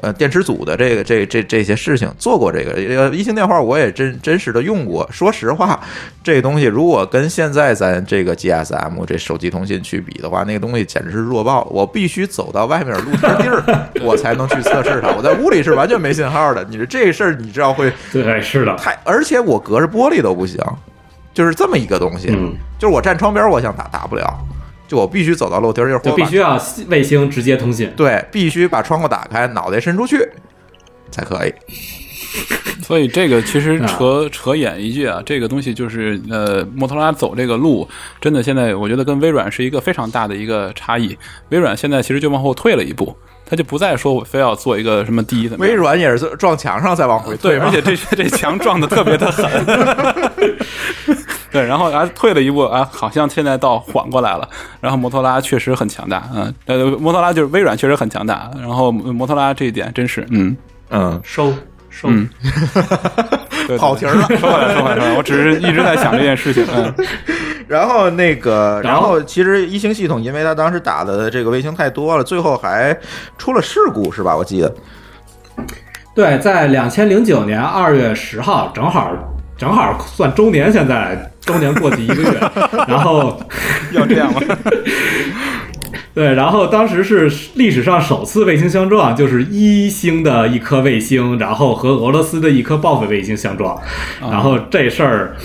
[0.00, 5.08] 呃电池组的这个这这这些事情，做过这个呃一星电话，我也真真实的用过。
[5.10, 5.80] 说实话，
[6.22, 11.64] 这个东西如果跟现在咱这个 GSM 这手机通信去比的话，那个东西简直是弱爆。
[11.70, 15.12] 我必须走到外面露天地儿，我才能去测试它。
[15.16, 16.64] 我在屋里是完全没信号的。
[16.70, 20.62] 你说这事儿，你知道会 对，是的，太，而且我隔着玻璃都不行，
[21.34, 22.28] 就是这么一个东西。
[22.30, 24.38] 嗯，就是我站窗边，我想打打不了，
[24.88, 27.92] 就我必须走到露天地儿，就必须要卫星直接通信。
[27.96, 30.28] 对，必须把窗户打开，脑袋伸出去
[31.12, 31.54] 才可以。
[32.82, 37.86] 所以这个其实啊扯扯远一句啊，这个东西就是呃，摩托罗拉走这个路，
[38.20, 41.16] 真的现在我觉得跟微软是一个非常大的一个差异。
[41.50, 43.14] 微软现在其实就往后退了一步，
[43.44, 49.50] 他就不再说我非要做一个什么第一的微软也是撞墙上再往回退对，而且这这墙撞的特别的狠。
[51.50, 54.48] 对，然后啊退了一步啊，好像现在倒缓过来了。
[54.80, 58.50] 然后摩托拉确实很强大，嗯，呃，摩托拉就是微软确实很强大。
[58.58, 60.56] 然后摩托拉这一点真是，嗯，
[60.90, 61.52] 嗯，收
[61.90, 62.28] 收，嗯
[63.66, 66.94] 对对跑题儿了说回来，说回来，说回来，我只是一直在想这件事情，嗯，
[67.66, 72.96] 然后那个，然后其实一星系统，因为它当时打的这个卫星太多了，最后还
[73.36, 74.36] 出了事故，是吧？
[74.36, 74.74] 我记得。
[76.14, 79.12] 对，在两千零九年二月十号，正好
[79.56, 82.38] 正好算周年，现在周年过去一个月，
[82.86, 83.40] 然后
[83.92, 84.40] 要这样吗？
[86.14, 93.80] 对，然后当时是历史上首次卫星相撞，就是一星的一颗卫星，然后和俄罗斯的一颗报废卫星相撞，
[94.20, 95.36] 然后这事儿。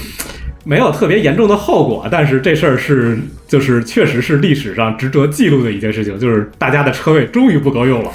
[0.65, 8.09] 没有特别严重的后果，但是这事儿是就是确实是历史上值得记录的一件事情，就是大家的车位终于不够用了。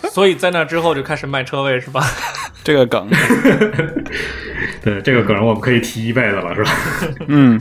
[0.12, 2.04] 所以在那之后就开始卖车位是吧？
[2.64, 3.08] 这个梗，
[4.82, 6.70] 对这个梗我们可以提一辈子了，是吧？
[7.28, 7.60] 嗯，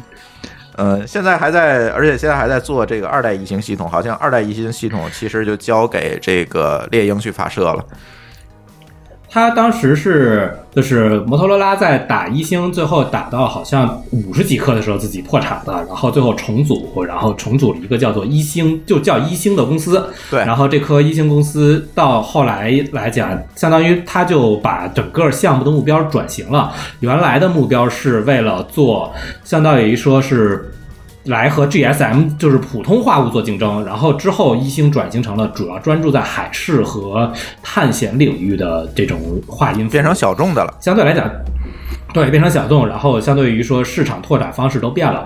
[0.75, 7.85] 呃，现在还在，而且现在还在做这个二代异形系统，好像二代异形系统其实就交给这个猎鹰去发射了。
[9.33, 20.05] 他当时是就是摩托罗拉在打一星，最后打到好像五十几克的时候自己破产了，然后最后重组，然后重组了一个叫做一星，就叫一星的公司。
[20.29, 29.13] 对然后这颗一星公司到后来来讲，相当于他就把整个项目的目标转型了，原来的目标是为了做，
[29.45, 30.73] 相当于说是。
[31.25, 40.73] 来和 GSM 就是普通话务做竞争，然后之后一星转型成了主要专注在海事和探险领域的这种话音，变成小众的了。
[40.79, 41.29] 相对来讲，
[42.11, 45.23] 对变成小众，然后相对于说市场拓展方式都变了。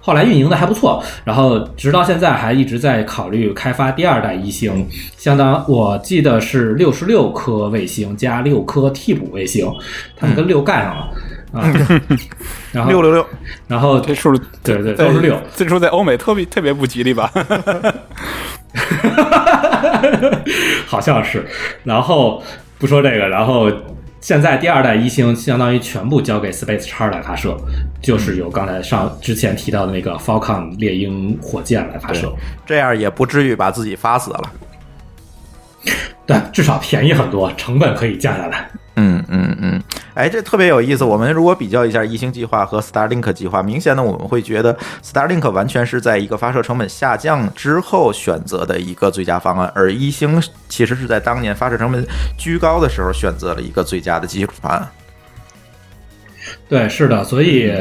[0.00, 4.86] 后来运营的还不错，然后直到现在还一直在考虑开发第二代一星，
[5.16, 9.66] 相当我记得是六十六颗卫星加六颗替补卫星，
[10.14, 11.08] 他们跟六干上了。
[11.52, 11.64] 啊，
[12.72, 13.26] 然后六六六，
[13.66, 17.32] 然后这数对对都是六，这数在欧美特别特别不吉利吧？
[20.86, 21.46] 好像是。
[21.84, 22.42] 然后
[22.78, 23.70] 不说这个，然后
[24.20, 27.56] 现在第二代一星相当于全部交给 Space X 来发射，
[28.02, 32.30] 就是由刚才上之前提到的那个 Falcon 猎鹰火箭来发射。
[32.66, 34.52] 这样也不至于把自己发死了。
[36.26, 38.70] 对，至少便宜很多，成本可以降下来。
[39.00, 39.82] 嗯嗯嗯，
[40.14, 41.04] 哎，这特别有意思。
[41.04, 52.04] 我们如果比较一下异星计划和 Starlink 计划，明显的我们会觉得 Starlink 完全是在一个发射成本下降之后选择的一个最佳方案，而一星其实是在当年发射成本
[52.36, 54.88] 居高的时候选择了一个最佳的技术方案。
[56.68, 57.72] 对，是的，所以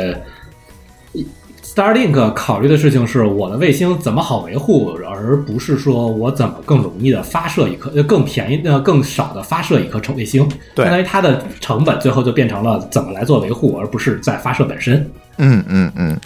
[1.77, 10.49] Starlink 考虑的事情是我的卫星怎么好维护，而不是说我怎么更容易的发射一颗，呃，更便宜呃更少的发射一颗成卫星。
[10.73, 15.07] 对相当于它的成本最后就变成了怎么来做维护，而不是在发射本身。
[15.37, 16.19] 嗯嗯嗯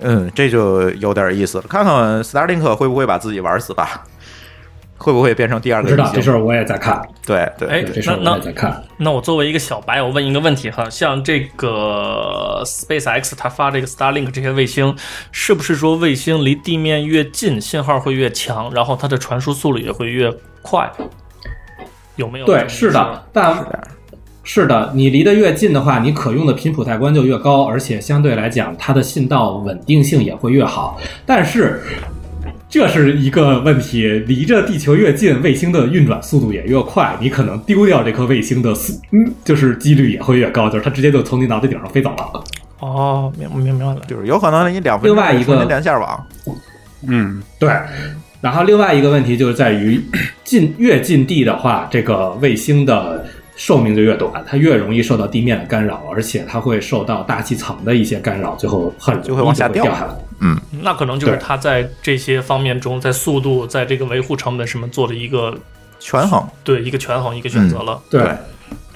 [0.00, 1.64] 嗯，这就有点意思了。
[1.68, 4.04] 看看 Starlink 会不会把自己玩死吧？
[4.98, 6.12] 会不会变成第二不知个异星？
[6.12, 8.82] 道这事儿我也在看，对对哎对这事儿那我也在看。
[8.98, 14.94] 那我作为一个小白，我问一个问题哈，像这个 SpaceX 它发这个 Starlink 这些卫星，
[15.32, 20.30] 是不是说卫星离地面越近，信号会越强，然后它的传输速率也会越
[20.60, 20.90] 快？
[22.16, 23.64] 有没有对，是的，但
[24.42, 30.98] 是的，你离得越近的话，你可用的频谱带宽就越高，而且相对来讲，它的信道稳定性也会越好。
[31.24, 31.82] 但是，
[32.68, 42.44] 这是一个问题，离着地球越近，卫星的运转速度也越快，你可能丢掉这颗卫星的速，嗯，就是几率也会越高，就是它直接就从你脑袋顶上飞走了。
[42.80, 43.96] 哦，明明明白了。
[44.06, 46.26] 就是有可能你两分钟另外一个连线网。
[47.06, 47.70] 嗯，对，
[48.42, 49.98] 然后另外一个问题就是在于
[50.44, 53.24] 近越近地的话，这个卫星的
[53.56, 60.14] 寿命就越短，它越容易受到地面的干扰，而且它会受到大气层的一些干扰，最后很容易就会往下掉掉下来。
[60.82, 65.56] 那可能就是对它在这些方面中，在速度，在这个维护成本什么做的一个
[65.98, 68.00] 权衡，对一个权衡一个选择了。
[68.08, 68.22] 对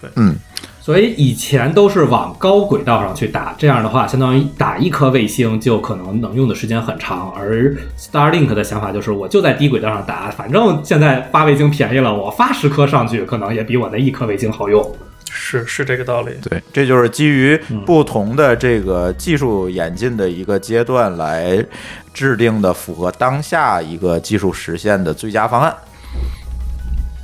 [0.01, 0.37] 对嗯，
[0.81, 7.33] 所以以前都是往高轨道上去打，这样的话，相当于打一颗卫星就可能能用的时间很长。
[7.37, 14.85] 而 Starlink 的想法就是，我就在低轨道上打，反正现在发卫星便宜了，我发十颗上去，可能也比我那一颗卫星好用。
[15.33, 16.33] 是是这个道理。
[16.43, 17.57] 对，这就是基于
[17.87, 21.65] 不同的这个技术演进的一个阶段来
[22.13, 25.75] 制定的符合当下一个技术实现的最佳方案。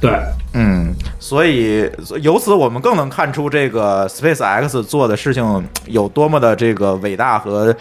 [0.00, 0.10] 对，
[0.54, 1.90] 嗯，所以
[2.22, 7.74] 由此我们更能看出这个 SpaceX 做的事情有多么的这个伟大和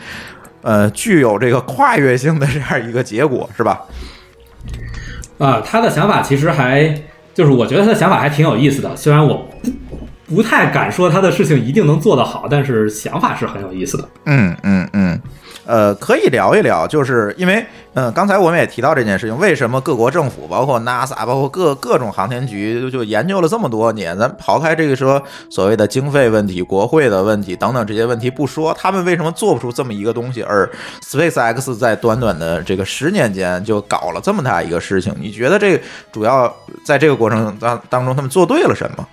[0.63, 3.81] 呃具有这个跨越性的这样一个结果，是吧？
[5.37, 6.91] 啊，他的想法其实还
[7.35, 8.95] 就是，我觉得他的想法还挺有意思的。
[8.95, 9.47] 虽然我
[10.27, 14.09] 不太敢说他的事情一定能做得好，但是想法是很有意思的。
[14.25, 15.21] 嗯嗯嗯，
[15.65, 30.43] 呃，可以聊一聊，就是因为，嗯、刚才我们也提到这件事情，为什么各国政府，包括 NASA，包括各各种航天局，就研究了这么多年，咱刨开这个说所谓的经费问题、国会的问题等等这些问题不说，他们为什么做不出这么一个东西？
[30.43, 30.69] 而
[31.05, 35.81] SpaceX 在短短的这个十年间就搞了这么大一个事情，你觉得这
[36.11, 39.07] 主要在这个过程当当中，他们做对了什么？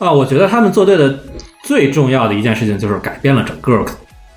[0.00, 1.20] 啊，我觉得他们做对的
[1.62, 3.84] 最重要的一件事情就是改变了整个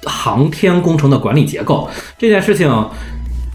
[0.04, 1.90] 航天工程的管理结构。
[2.18, 2.70] 这件事情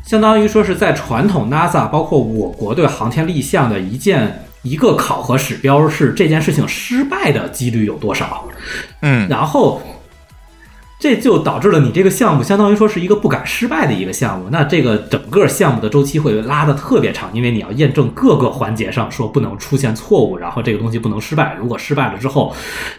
[0.06, 8.48] 相当于说是在传统 NASA，包括我国对航天立项的一件一个考核指标是这件事情失败的几率有多少。
[9.02, 9.82] 嗯然后
[10.98, 14.48] 这就导致了你这个项目相当于说是一个不敢失败的一个项目。
[14.50, 21.56] 那这个整个项目的周期会拉得特别长，因为你要验证各个环节上说不能出现错误，然后这个东西不能失败。
[21.60, 22.52] 如果失败了之后，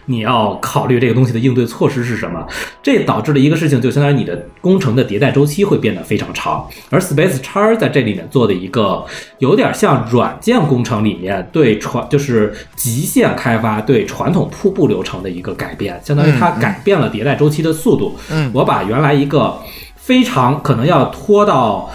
[0.06, 2.46] 你要考虑这个东西的应对措施是什么。
[2.82, 6.66] 这导致了一个事情，就相当于你的工程的迭代周期会变得非常长。
[6.88, 9.04] 而 Space X 在这里面做的一个
[9.38, 18.16] 有点像软件工程里面对传就是极限开发对传统瀑布流程的一个改变，相当于它改变了迭代周期的速度。
[18.30, 19.56] 嗯我把原来一个
[19.96, 21.90] 非常可能要拖到。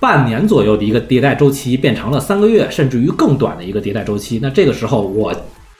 [0.00, 4.38] 半年左右的一个迭代周期变成了三个月，甚至于更短的一个迭代周期。
[4.40, 5.34] 那这个时候，我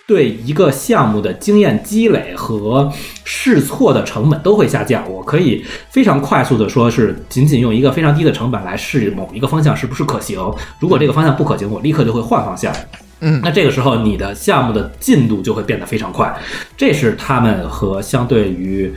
[0.08, 5.08] 对一个项目的经验积累和试错的成本都会下降。
[5.08, 10.36] 我可以非常快速的说是仅仅用一个非常低的成本来试某一个方向是不是可行。
[10.80, 12.74] 如果这个方向不可行，我立刻就会换方向。
[13.20, 16.32] 嗯那这个时候你的项目的进度就会变得非常快，
[16.76, 18.92] 这是他们和相对于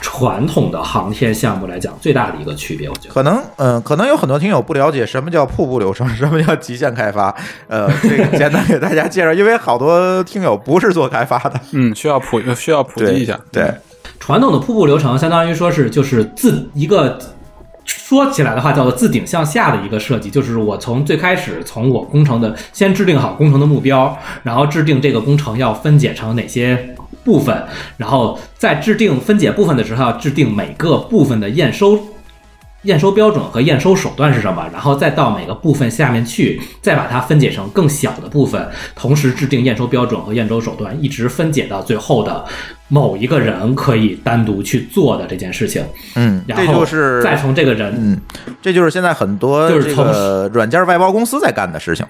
[0.00, 3.14] 传统的航天项目来讲最大的一个区别，我觉得。
[3.14, 7.34] 可能，嗯、可能有很多听友不了解什么叫瀑布流程，什么叫极限开发。
[7.68, 13.38] 呃，这个简单给大家介绍，因为好多听友不是做开发的，嗯，需要普需要普及一下。
[13.52, 13.72] 对，
[14.18, 17.16] 传统的瀑布流程相当于说是就是自一个
[17.84, 26.94] 说起来的话叫做自顶向下的一个设计，就是我从最开始从我工程的先制定好工程的目标，然后制定这个工程要分解成哪些
[27.24, 27.64] 部分，
[27.96, 31.98] 然后在制定分解部分的时候要制定每个部分的验收。
[32.82, 34.68] 验收标准和验收手段是什么？
[34.72, 42.44] 然后再到每个部分下面去，再把它分解成更小的部分，同时制定验收标准和验收手段，一直分解到最后的
[42.88, 45.84] 某一个人可以单独去做的这件事情。
[46.16, 48.20] 嗯，这然后就是再从这个人，嗯，
[48.60, 50.04] 这就是现在很多就是从
[50.52, 52.04] 软件外包公司在干的事情。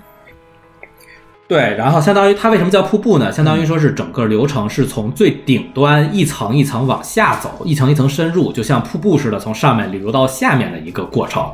[1.52, 3.30] 对，然后相当于它为什么叫瀑布呢？
[3.30, 11.44] 相当于说是整个流程是从最顶端一层一层往下走，一层一层深入，就像瀑布似的，从上面流到下面的一个过程。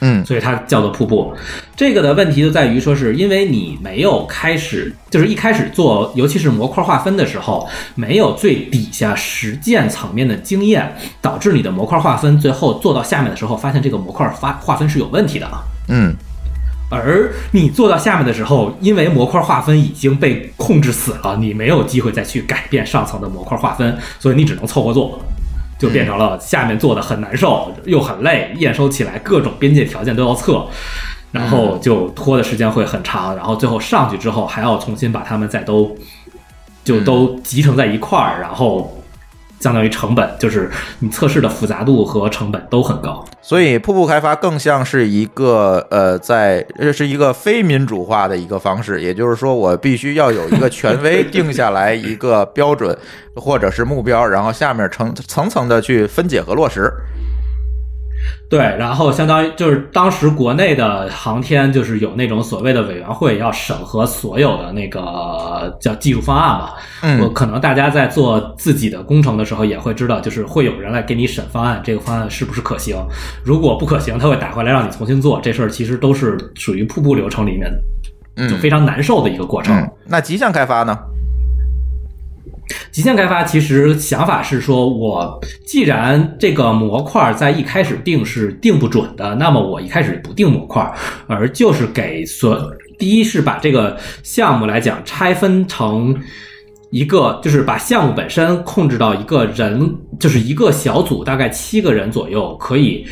[0.00, 1.32] 嗯所以它叫做瀑布。
[1.74, 15.48] 这个的问题就在于说，是因为你没有开始，就是一开始做，尤其是模块划分的时候，没有最底下实践层面的经验，导致你的模块划分最后做到下面的时候，发现这个模块发划分是有问题的。
[15.88, 16.14] 嗯
[16.88, 25.18] 而你做到下面的时候，因为模块划分已经被控制死了，你没有机会再去改变上层的模块划分，所以你只能凑合做，
[25.78, 30.64] 就变成了下面做的很难受，又很累，验收起来各种边界条件都要测，
[31.32, 35.96] 然后就拖的时间会很长，然后最后上去之后还要重新把它们再都
[36.84, 38.95] 就都集成在一块儿，然后
[39.60, 40.70] 相当于成本就是
[41.00, 43.24] 你测试的复杂度和成本都很高。
[43.40, 52.96] 所以瀑布开发更像是一个呃，在这是一个非民主化的一个方式，也就是说，我必须要有一个权威定下来一个标准
[53.34, 56.92] 或者是目标，然后下面层层层的去分解和落实。
[58.48, 66.70] 对，然后相当于就是当时国内的航天就是有那种所谓的委员会要审核所有的那个叫技术方案嘛。
[67.02, 72.96] 嗯我可能大家在做自己的工程的时候也会知道，就是会有人来给你审方案，这个方案是不是可行？
[73.44, 75.40] 如果不可行，他会打回来让你重新做。
[75.42, 77.70] 这事儿其实都是属于瀑布流程里面
[78.36, 79.76] 嗯就非常难受的一个过程。
[79.76, 80.96] 嗯，那极限开发呢？
[82.90, 90.90] 极限开发其实想法是说，我既然这个模块在一开始定是定不准的，那么我一开始不定模块，
[91.26, 96.16] 而就是给所第一是把这个项目来讲拆分成
[96.90, 103.06] 一个，就是把项目本身控制到一个人，就是一个小组，大概七个人左右可以。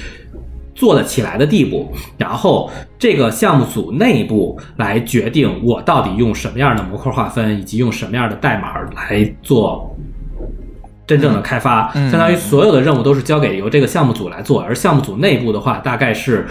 [0.74, 9.96] 做得起来的地步，然后这个项目组内部来决定我到底用什么样的模块划分，以及用什么样的代码来做
[11.06, 11.92] 真正的开发。
[11.94, 16.46] 嗯相当于所有的任务都是交给由这个项目组来做，而项目组内部的话，大概是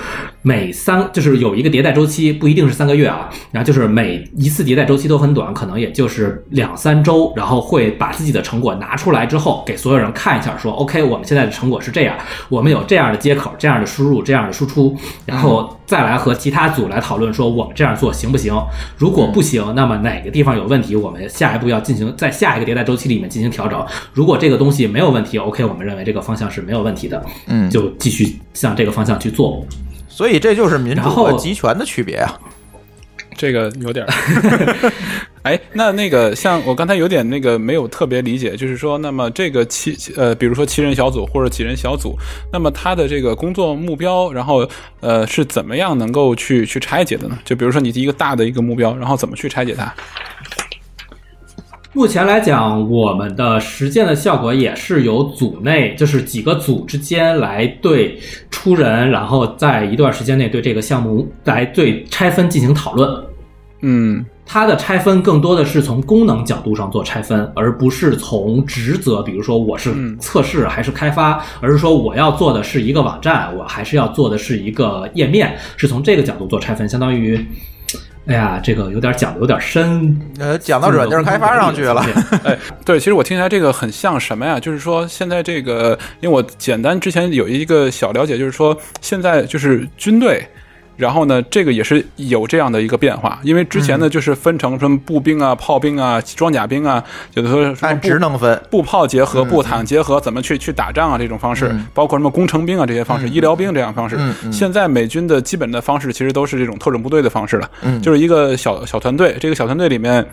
[0.45, 12.17] 每三就是有一个迭代周期，不一定是三个月啊，然后就是每一次迭代周期都很短，可能也就是两三周，然后会把自己的成果拿出来之后，给所有人看一下，说 OK，我们现在的成果是这样，
[12.49, 14.93] 我们有这样的接口，这样的输入，这样的输出，
[15.25, 18.53] 然后再来和其他组来讨论说我们这样做行不行？
[18.97, 23.81] 如果不行，那么哪个地方有问题，我们下一步要进行在下一个迭代周期里面进行调整。
[24.11, 29.65] 如果这个东西没有问题，OK，我们认为这个方向是没有问题的，嗯就继续向这个方向去做。
[30.15, 32.39] 所以这就是民主和集权的区别啊。
[33.35, 34.91] 这个有点儿。
[35.41, 42.15] 哎，那那个像我刚才有点那个没有特别理解，就是说，那么这个七呃，比如说七人小组或者几人小组，
[42.51, 44.65] 那么他的这个工作目标，然后
[45.01, 47.37] 呃是怎么样能够去去拆解的呢？
[47.43, 49.93] 就比如说你第一个大的一个目标，然后怎么去拆解它？
[51.95, 63.23] 目前来讲，我们的实践的效果也是由组内，就是几个组之间来对出人，然后在一段时间内对这个项目来对拆分进行讨论。
[63.85, 77.39] 嗯它的拆分更多的是从功能角度上做拆分，而不是从职责，比如说我是测试还是开发，而是说我要做的是一个网站，我还是要做的是一个页面，是从这个角度做拆分，相当于，
[78.25, 82.05] 哎呀，这个有点讲的有点深，呃，讲到软件开发上去了。
[82.43, 84.59] 哎，对，其实我听起来这个很像什么呀？
[84.59, 90.47] 就是说现在这个，因为我简单之前有一个小了解，就是说现在就是军队。
[90.95, 97.03] 然后呢，这个也是有这样的一个变化，因为之前呢就是分成什么步兵啊、炮兵啊、装甲兵啊，
[97.33, 101.17] 有的说按职能分，步炮结合、步坦结合，怎么去去打仗啊？
[101.17, 101.85] 这种方式，嗯。
[101.93, 104.17] 包括什么工程兵啊这些方式、医疗兵这样方式。
[104.51, 108.01] 现在美军的基本的方式其实都是这种特种部队的方式了，嗯。
[108.01, 110.25] 就是一个小小团队，这个小团队里面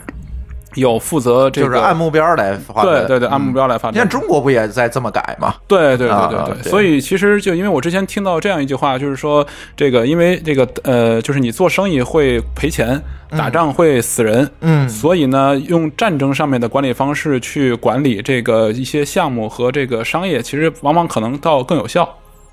[0.74, 2.84] 有负责这个，就是按目标来发展。
[2.84, 3.94] 对对对，按目标来发展。
[3.94, 5.54] 你看中国不也在这么改吗？
[5.66, 22.08] 对对对对，对所以其实就因为我之前听到这样一句话，就是说这个因为这个呃，就是你做生意会赔钱，打仗会死人，嗯所以呢，用战争上面的管理方式去管理这个一些项目和这个商业，其实往往可能到更有效。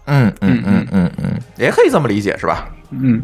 [0.06, 2.70] 嗯嗯嗯嗯嗯，也可以这么理解是吧？
[2.92, 3.22] 嗯，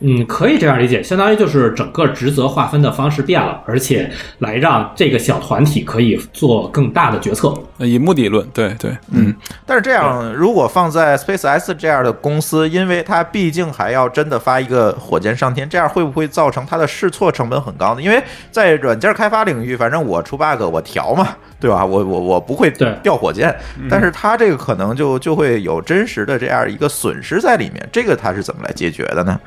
[0.00, 4.08] 嗯，可以这样理解，相当于就是整个职责划分的方式变了，而且
[4.38, 7.52] 来让这个小团体可以做更大的决策。
[7.78, 9.34] 以目的论，对对，嗯，
[9.66, 18.02] 但是这样，如果放在 SpaceX 这样的公司，因为它毕竟还要真的发一个火箭上天，这样会不会造成它的试错成本很高呢？
[18.02, 18.22] 因为
[18.52, 21.84] 在软件开发领域，反正我出 bug 我调嘛，对吧？
[21.84, 23.52] 我我我不会对掉火箭，
[23.90, 29.40] 但是它这个可能就就会有真实的这样一个损失在里面，这个它是怎么来解决的呢？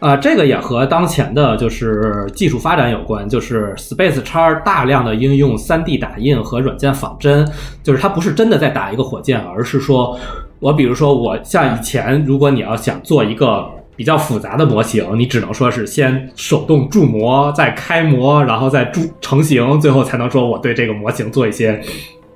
[0.00, 7.46] 啊、这个也和当前的就是技术发展有关，就是 Space 叉大量的应用 3D 打印和软件仿真，
[7.82, 10.16] 就是它不是真的在打一个火箭，而是说
[10.60, 13.66] 我比如说我像以前，如果你要想做一个
[13.96, 21.82] 比较复杂的模型，你只能说是先手动铸模，再开模，然后再铸成型，最后才能说我对这个模型做一些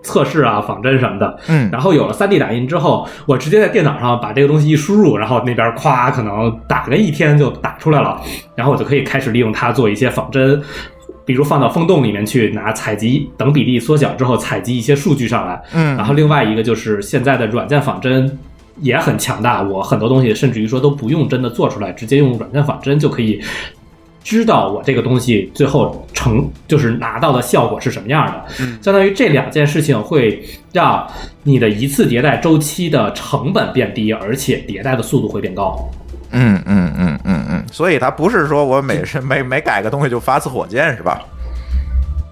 [0.03, 1.39] 测试啊、仿真什么的。
[1.49, 8.21] 嗯然后有了 3D 打印之后，我直接在电脑上把这个东西一输入，然后那边咵可能打个一天就打出来了，
[8.55, 10.63] 然后我就可以开始利用它做一些仿真。
[11.25, 15.63] 比如放到风洞里面去，拿采集等比例缩小之后，采集一些数据上来。
[15.73, 18.39] 嗯然后另外一个就是现在的软件仿真
[18.81, 23.41] 也很强大，我很多东西甚至于说都不用真的做出来，直接用软件仿真就可以
[24.25, 28.67] 知道我这个东西最后成就是拿到的效果是什么样的。
[28.81, 30.43] 相当于这两件事情会
[30.73, 31.07] 让
[31.43, 35.77] 你的一次迭代周期的成本变低，而且迭代的速度会变高。
[36.31, 41.21] 嗯嗯嗯嗯嗯，所以它不是说我每是 每每改个东西就发次火箭是吧？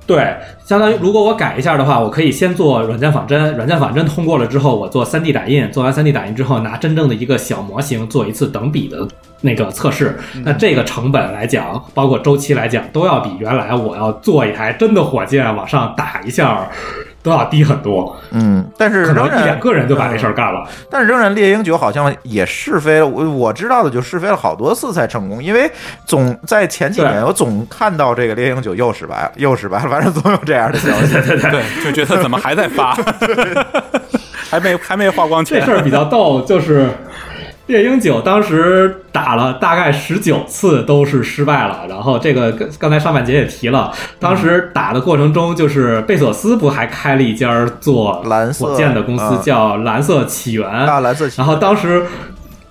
[0.06, 0.34] 对，
[0.64, 9.06] 相当于如果我改一下的话，我可以先做软件仿真，软件仿真通过了之后，我做 3D 打印，做完 3D 打印之后，拿真正的一个小模型做一次等比的
[9.40, 10.18] 那个测试。
[10.44, 16.68] 那这个成本来讲，包括周期来讲，都要比原来我要做一台真的火箭往上打一下
[17.22, 18.16] 都要低很多。
[18.30, 20.66] 嗯，但是可能一两个人就把这事儿干了。
[20.90, 25.70] 但是仍然猎鹰九好像也试飞了，我我知道的就试飞了好多次才成功，因为
[26.06, 31.12] 总在前几年我总看到这个猎鹰九又失败了， 又失败了，反正总有这样的消息。
[31.12, 32.96] 对对对，对，就觉得怎么还在发，
[34.50, 35.72] 还没还没花光钱这事。
[35.72, 36.88] 儿比较逗，就是
[37.70, 52.04] 猎鹰九当时打了大概十九次都是失败了，然后这个刚刚才上半节也提了，当时打的过程中，就是贝索斯不还开了一家做蓝色火箭的公司嗯叫蓝色起源，啊，蓝色旗然后当时。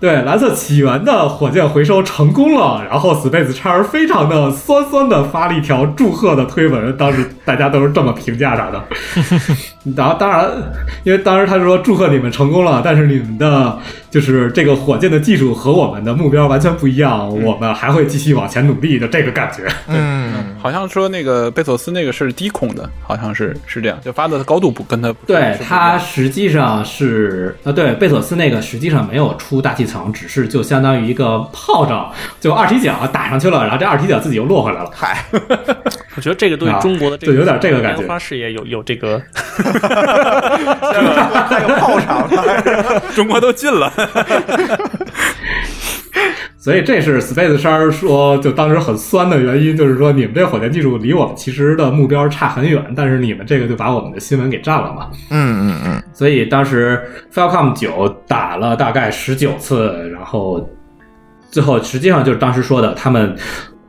[0.02, 8.82] 对蓝色起源的火箭回收成功了，然后 Space 叉非常的酸酸的发了一条祝贺的推文，当时大家都是这么评价他的。
[9.98, 10.50] 然后当然，
[11.04, 13.78] 因为当时他说祝贺你们成功了，但是你们的
[14.10, 19.68] 就是这个火箭的技术和我们的目标完全不一样，我们还会继续往前努力的这个感觉。
[19.88, 34.90] 嗯， 好像说那个贝索斯那个是低空的，好像是是这样，就发的高度不跟他不对它实际上是啊，对贝索斯那个实际上没有出大气层，只是就相当于一个炮仗，就二踢脚打上去了，然后这二踢脚自己又落回来了。
[34.94, 35.24] 嗨，
[36.20, 38.00] 我觉得这个对啊中国的这就有点这个感觉。
[38.02, 39.22] 研发事业有有这个
[41.48, 43.90] 还有炮场了，中国都进了，
[46.60, 55.10] 所以这是 Space 三说就当时很酸的原因，就是说你们这火箭技术离我们其实的目标差很远，但是你们这个就把我们的新闻给占了嘛。
[55.30, 57.02] 嗯嗯嗯，所以当时
[57.34, 60.70] Falcom 九打了大概十九次，然后
[61.50, 63.34] 最后实际上就是当时说的，他们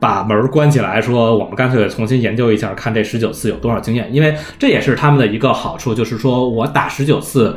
[0.00, 7.54] 把门关起来，说我们干脆重新研究一下，看这十九次有多少经验，因为这也是他们的一个好处，就是说我打十九次。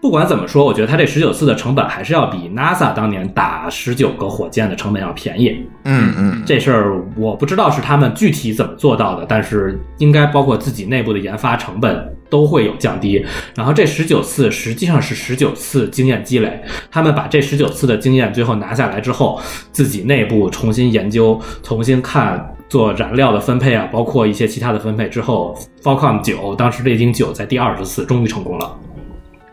[0.00, 5.60] 不管怎么说，我觉得它这十九次的成本还是要比 NASA 当年打十九个火箭的成本要便宜。
[5.84, 13.24] 嗯嗯，这事儿我不知道是他们具体怎么做到的，但是应该包括自己内部的研发成本都会有降低。
[13.56, 19.40] 然后这十九次实际上是十九次经验积累，他们把这十九次的经验最后拿下来之后，
[19.72, 22.54] 自己内部重新研究、重新看。
[22.68, 28.76] 做燃料的分配啊，包括一些其他的分配之后，Falcon 九当时猎鹰九在第二十次终于成功了。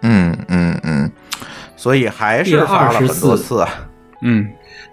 [0.08, 1.12] 嗯嗯嗯，
[1.76, 3.70] 所以还是发了很多次啊。
[4.22, 4.48] 嗯，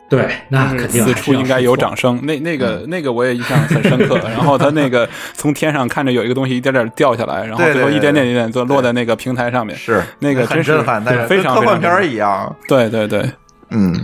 [0.08, 2.18] 对，那肯定四还是要处应该有掌声。
[2.24, 4.18] 那那个那个我也印象很深刻。
[4.28, 9.76] 然后他那个从天上看着有一个东西一点点掉下来，然后最后一点点一点就落在那个平台上面。
[9.76, 12.54] 是那个真是震撼，但是非常科幻片一样。
[12.66, 13.30] 对对对，
[13.70, 13.94] 嗯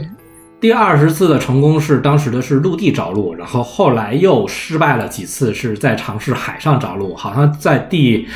[0.60, 8.26] 第二十次的成功是当时的是陆地着陆，然后后来又失败了几次，是在尝试海上着陆，好像在第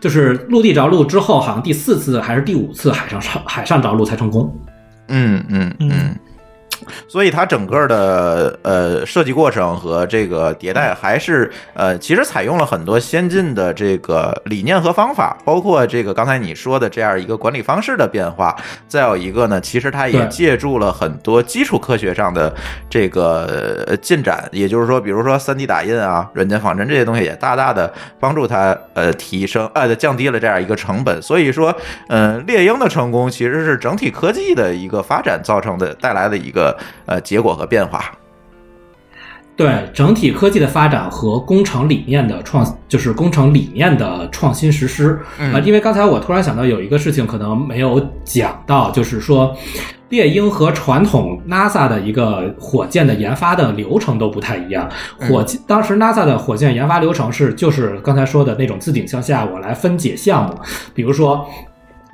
[0.00, 4.52] 就是陆地着陆之后，好像第四次还是第五次海上上海上着陆才成功。
[5.06, 6.16] 嗯嗯嗯。
[7.06, 18.56] 所以它整个的呃设计过程和这个迭代还是呃，其实采用了很多先进的这个理念和方法，包括这个刚才你说的这样一个管理方式的变化。
[18.86, 22.54] 再有一个呢，其实它也借助了很多基础科学上的
[22.88, 31.20] 这个呃进展，也就是说，比如说 3D 打印啊、软件仿真这些东西，也大大的帮助它呃提升呃降低了这样一个成本。
[31.20, 31.74] 所以说，
[32.08, 38.04] 嗯，猎鹰的成功其实是整体科技的一个发展造成的带来的一个呃结果和变化。
[39.56, 45.18] 对整体科技的发展和工程理念的创，就是工程理念的创新实施
[45.52, 49.56] 啊、因为刚才我突然想到有一个事情可能没有讲到，就是说。
[50.10, 54.88] 猎鹰和传统 NASA 的一个火箭的研发的流程都不太一样。
[55.18, 60.58] 火箭当时 NASA 的火箭研发流程是，就是刚才说的那种自顶向下，我来分解项目，
[60.94, 61.46] 比如说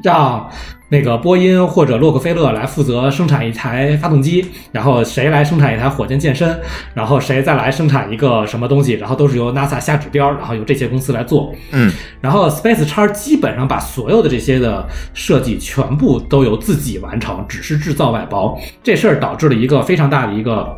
[0.05, 0.49] 让
[0.91, 6.61] 那个波音或者洛克菲勒来负责生产一台发动机，然后谁来生产一台火箭健身，
[6.93, 11.53] 然后谁再来生产一个什么东西，然后都是由 NASA 下指标，然后由这些公司来做。
[11.73, 11.91] 嗯
[12.21, 18.57] 然后 Space 叉基本上把所有的这些的设计全部都由自己完成，只是制造外包。
[18.83, 20.77] 这事儿导致了一个非常大的一个。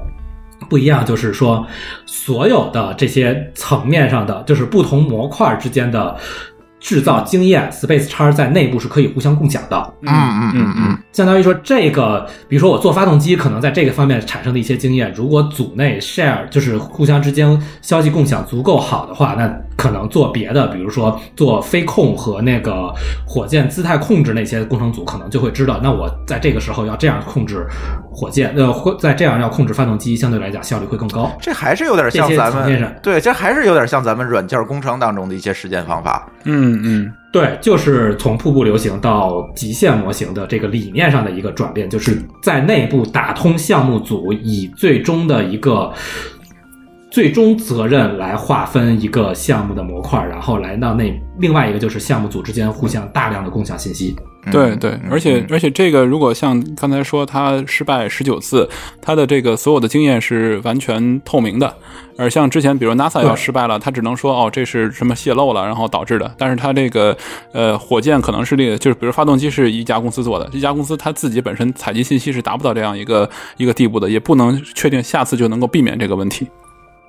[0.71, 1.65] 不一样，就是说，
[2.07, 6.17] 所有的这些层面上的，就是不同模块之间的
[6.79, 9.95] 制造经验，Space 叉在内部是可以互相共享的。
[10.03, 22.93] 嗯嗯嗯嗯相当于说，这个，比如说我做发动机，可能在这个方面产生的一些经验，如果组内 share 就是互相之间消息共享足够好的话，那可可能做别的，比如说做飞控和那个
[23.25, 27.65] 火箭姿态控制那些工程组，可能就会知道，那我在这个时候要这样控制
[28.11, 31.31] 火箭，呃，或在这样要控制发动机，相对来讲效率会更高。
[31.41, 36.29] 这还是有点像咱们对，这还是有点像咱们软件工程当中的一些实践方法。
[36.43, 45.93] 嗯嗯嗯对，就是从瀑布流行到极限模型的这个理念上的一个转变，就是在内部打通项目组，以最终的一个
[47.11, 54.17] 最终责任来划分一个项目的模块，然后来到那另外一个就是项目组之间互相大量的共享信息。
[54.53, 58.69] 对对，而且而且这个如果像刚才说他失败十九次，
[59.01, 61.75] 他的这个所有的经验是完全透明的。
[62.19, 66.35] 而像之前，比如 NASA 要失败了，他只能说哦，这是什么泄漏了，然后导致的。
[66.39, 67.15] 但是他这个
[67.53, 73.29] 呃火箭可能是这个，就是比如发动机是一家公司做的，这家公司它自己本身采集信息是达不到这样一个
[73.59, 76.47] 一个地步的，也不能确定下次就能够避免这个问题。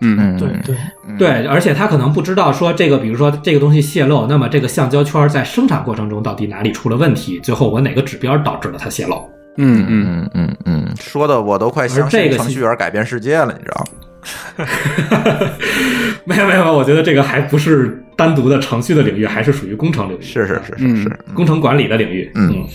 [0.02, 0.76] 嗯，嗯，对对，
[1.18, 9.16] 对，而且他可能不知道说这个，比如说这个东西泄露，那么这个橡胶圈在生产过程中到底哪里出了问题，最后我哪个指标导致了它泄露。
[9.58, 13.88] 嗯嗯嗯嗯嗯，说的我都快相而这个信程序员改变世界了，你知道吗？
[16.26, 22.30] 没有没有，我觉得这个还不是单独的程序的领域，还是属于工程领域，是是是是嗯是，工程管理的领域。
[22.36, 22.68] 嗯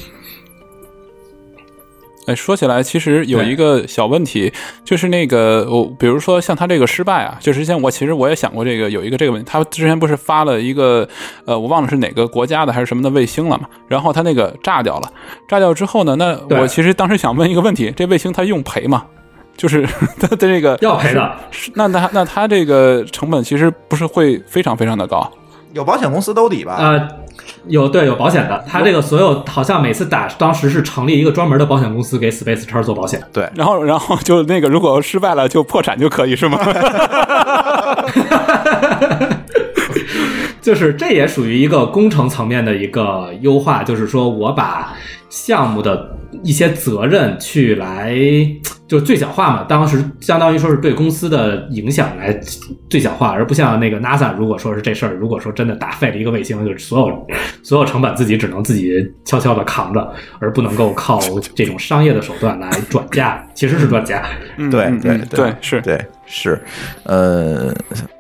[2.27, 4.53] 哎，说起来，其实有一个小问题，
[4.85, 11.09] 就是那个我，比如说像他这个失败啊，就之前我其实我也想过这个有一个这个问题，他之前不是发了一个
[11.45, 15.13] 呃，我忘了是哪个国家的还是什么的卫星了嘛，然后他那个炸掉了，
[15.49, 19.05] 炸掉之后呢，那我其实当时想问一个问题，这卫星它用赔吗？
[19.57, 19.87] 就是
[20.19, 25.31] 他的这个要赔的，是那他那他这个成本其实不是会非常非常的高？
[25.73, 26.77] 有保险公司兜底吧？
[26.79, 27.09] 呃，
[27.67, 33.23] 有对有保险的，他这个所有好像每次打，当时是成立一个专门的保险公司给 Space 叉做保险。
[33.33, 36.59] 对，然后然后就那个如果失败了就破产就可以是吗？
[40.63, 44.97] 就是这也属于一个工程层面的一个优化，就是说我把
[45.29, 48.17] 项目的一些责任去来
[48.87, 52.39] 就最小化嘛，当时相当于说是对公司的影响来
[52.89, 57.27] 最小化，而不像那个 NASA，如果说是这事儿，如果说真的打废了一个卫星，就是所有
[57.63, 61.19] 所有成本自己只能自己悄悄的扛着，而不能够靠
[61.55, 64.23] 这种商业的手段来转嫁，其实是转嫁。
[64.71, 65.99] 对对对是对
[66.35, 66.59] 是，
[67.05, 67.71] 呃，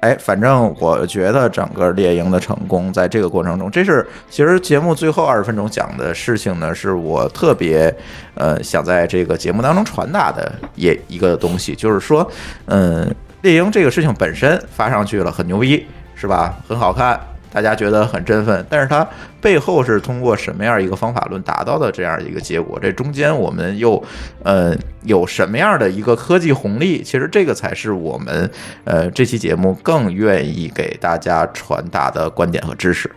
[0.00, 7.92] 哎，反正我觉得整个猎鹰的成功，在这个过程中，这是其实节目最后二十分钟讲的事情呢，是我特别
[8.34, 12.30] 呃想在这个节目当中传达的也一个东西，就是说，
[12.66, 13.10] 嗯、
[13.40, 16.54] 猎鹰这个事情本身发上去了很牛逼，是吧？
[16.68, 17.18] 很好看。
[17.52, 19.06] 大家觉得很振奋，但是它
[19.40, 22.78] 背后是通过什么样一个方法论达到的这样一个结果？
[22.80, 24.02] 这中间我们又
[24.42, 27.02] 呃有什么样的一个科技红利？
[27.02, 28.50] 其实这个才是我们
[28.84, 33.10] 呃这期节目更愿意给大家传达的观点和知识。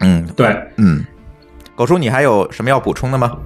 [0.00, 1.04] 嗯对，嗯，
[1.74, 3.36] 狗叔，你还有什么要补充的吗？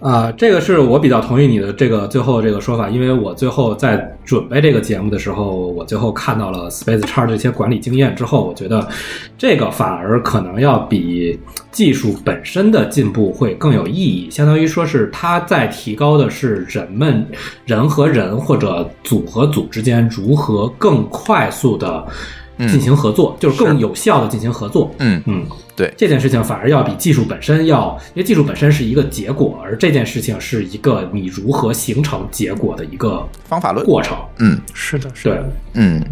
[0.00, 8.88] 啊、这个是我比较同意你的这个最后这个说法，因为我最后在准备这个节目的时候，我最后看到了 SpaceX 这些管理经验之后，我觉得
[9.36, 11.38] 这个反而可能要比
[11.70, 17.26] 技术本身的进步会更有意义，相当于说是它在提高的是人们
[17.66, 22.06] 人和人或者组和组之间如何更快速的
[22.68, 24.94] 进行合作，就是更有效的进行合作。
[24.98, 25.46] 嗯嗯，
[25.76, 34.16] 对这件事情反而要比技术本身要，因为技术本身是一个结果，而这件事情是一个你如何形成结果的一个方法论过程。
[34.38, 35.36] 嗯是的，是的。
[35.36, 36.04] 对，嗯。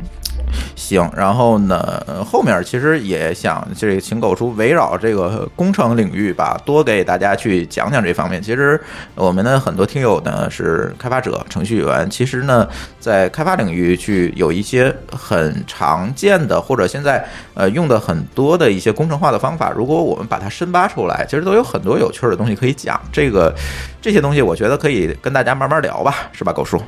[0.77, 8.43] 行，然后呢，后面其实也想这个请狗叔围绕这个工程领域吧，多给大家去讲讲这方面。
[8.43, 8.81] 其实
[9.15, 12.69] 我们的很多听友呢是开发者、程序员，其实呢
[12.99, 23.01] 在开发领域去有一些很常见的或者现在呃用的很多的一些工程化的方法，如果我们把它深扒出来，其实都有很多有趣的东西可以讲。
[23.12, 23.55] 这个
[24.01, 26.81] 这些东西，我觉得可以跟大家慢慢聊吧，是吧，狗叔？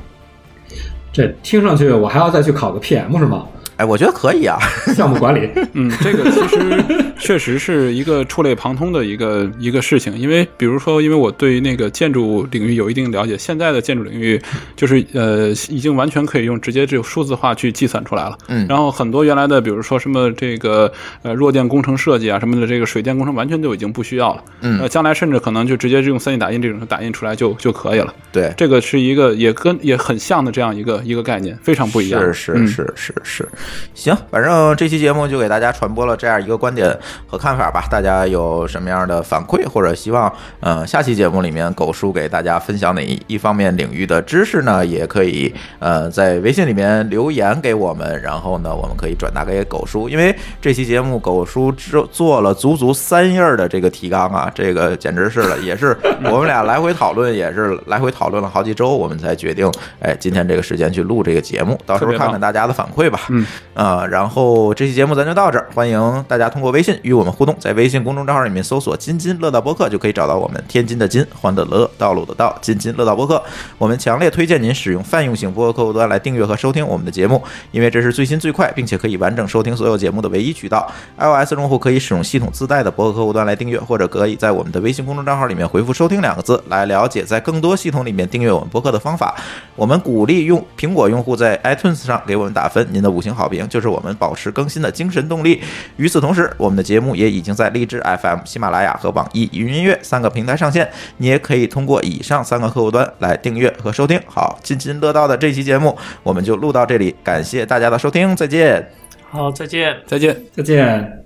[1.13, 3.45] 这听上去我还要再去考个 PM 是吗？
[3.77, 4.57] 哎，我觉得可以啊。
[4.95, 6.83] 项目管理， 嗯，这个其实
[7.17, 14.39] 确实是一个触类旁通的一个一个事情，因为比如说，因为我对那个建筑领域有一定了解，现在的建筑领域
[14.75, 18.37] 就是呃，已经完全可以用直接这种数字化去计算出来了。
[18.47, 20.91] 嗯然后很多原来的，比如说什么这个
[21.23, 24.43] 呃弱电工程设计啊什么的，这个水电工程完全就已经不需要了。
[24.61, 28.13] 嗯呃，将来甚至可能就直接用 3D 打印这种打印出来就就可以了。
[28.31, 32.21] 对，这个是一个也跟也很像的这样一个一个概念，非常不一样。
[32.21, 33.49] 是是嗯是是是，
[33.93, 37.85] 行，反正这期节目就给大家传播了这样一个观点和看法吧。
[37.89, 44.85] 大家有什么样的反馈，或者希望呃下期节目里面狗叔给大家分享哪一方面领域的知识呢？
[44.85, 50.09] 也可以呃在微信里面留言给我们，然后呢我们可以转达给狗叔。
[50.09, 55.95] 因为这期节目狗叔做做了足足三页儿的这个提纲啊，这个简直是了，也是
[56.25, 63.19] 我们俩来回讨论，也是来回讨论了好几周，我们才决定哎今天这个时间去录这个节目，到时候看看大家的反馈吧。
[63.29, 70.63] 嗯，啊，然后这期节目咱就到这儿，欢迎大家通过微信与我们互动，在微信公众账号里面搜索“津津乐道播客”就可以找到我们。
[70.67, 73.41] 天津的津，欢乐的乐，道路的道，津津乐道播客。
[73.77, 77.41] 我们强烈推荐您使用泛用型播客客户端来订阅和收听我们的节目，
[77.71, 80.89] 因为这是最新最快，并且可以完整收听所有节目的唯一渠道。
[81.17, 89.35] iOS 用户可以使用系统自带的播客客户端来订阅，或者可以在我们的微信公众账号里面回复“收听”两个字来了解在更多系统里面订阅我们播客的方法。
[89.75, 95.61] 我们鼓励用苹果用户在 iTunes 上给我们打分，您的五星好评就是我们保持更新的精神动力。
[95.97, 104.19] 与此同时，我们的节目也已经在荔枝 FM、喜马拉雅和网易云音乐三个平台上线，你也可以通过以上三个客户端来订阅和收听。
[104.25, 108.89] 好，津津乐道的这期节目我们就录到这里，感谢大家的收听，再见。
[109.29, 109.95] 好，再见。
[110.05, 110.35] 再见。
[110.53, 111.20] 再见。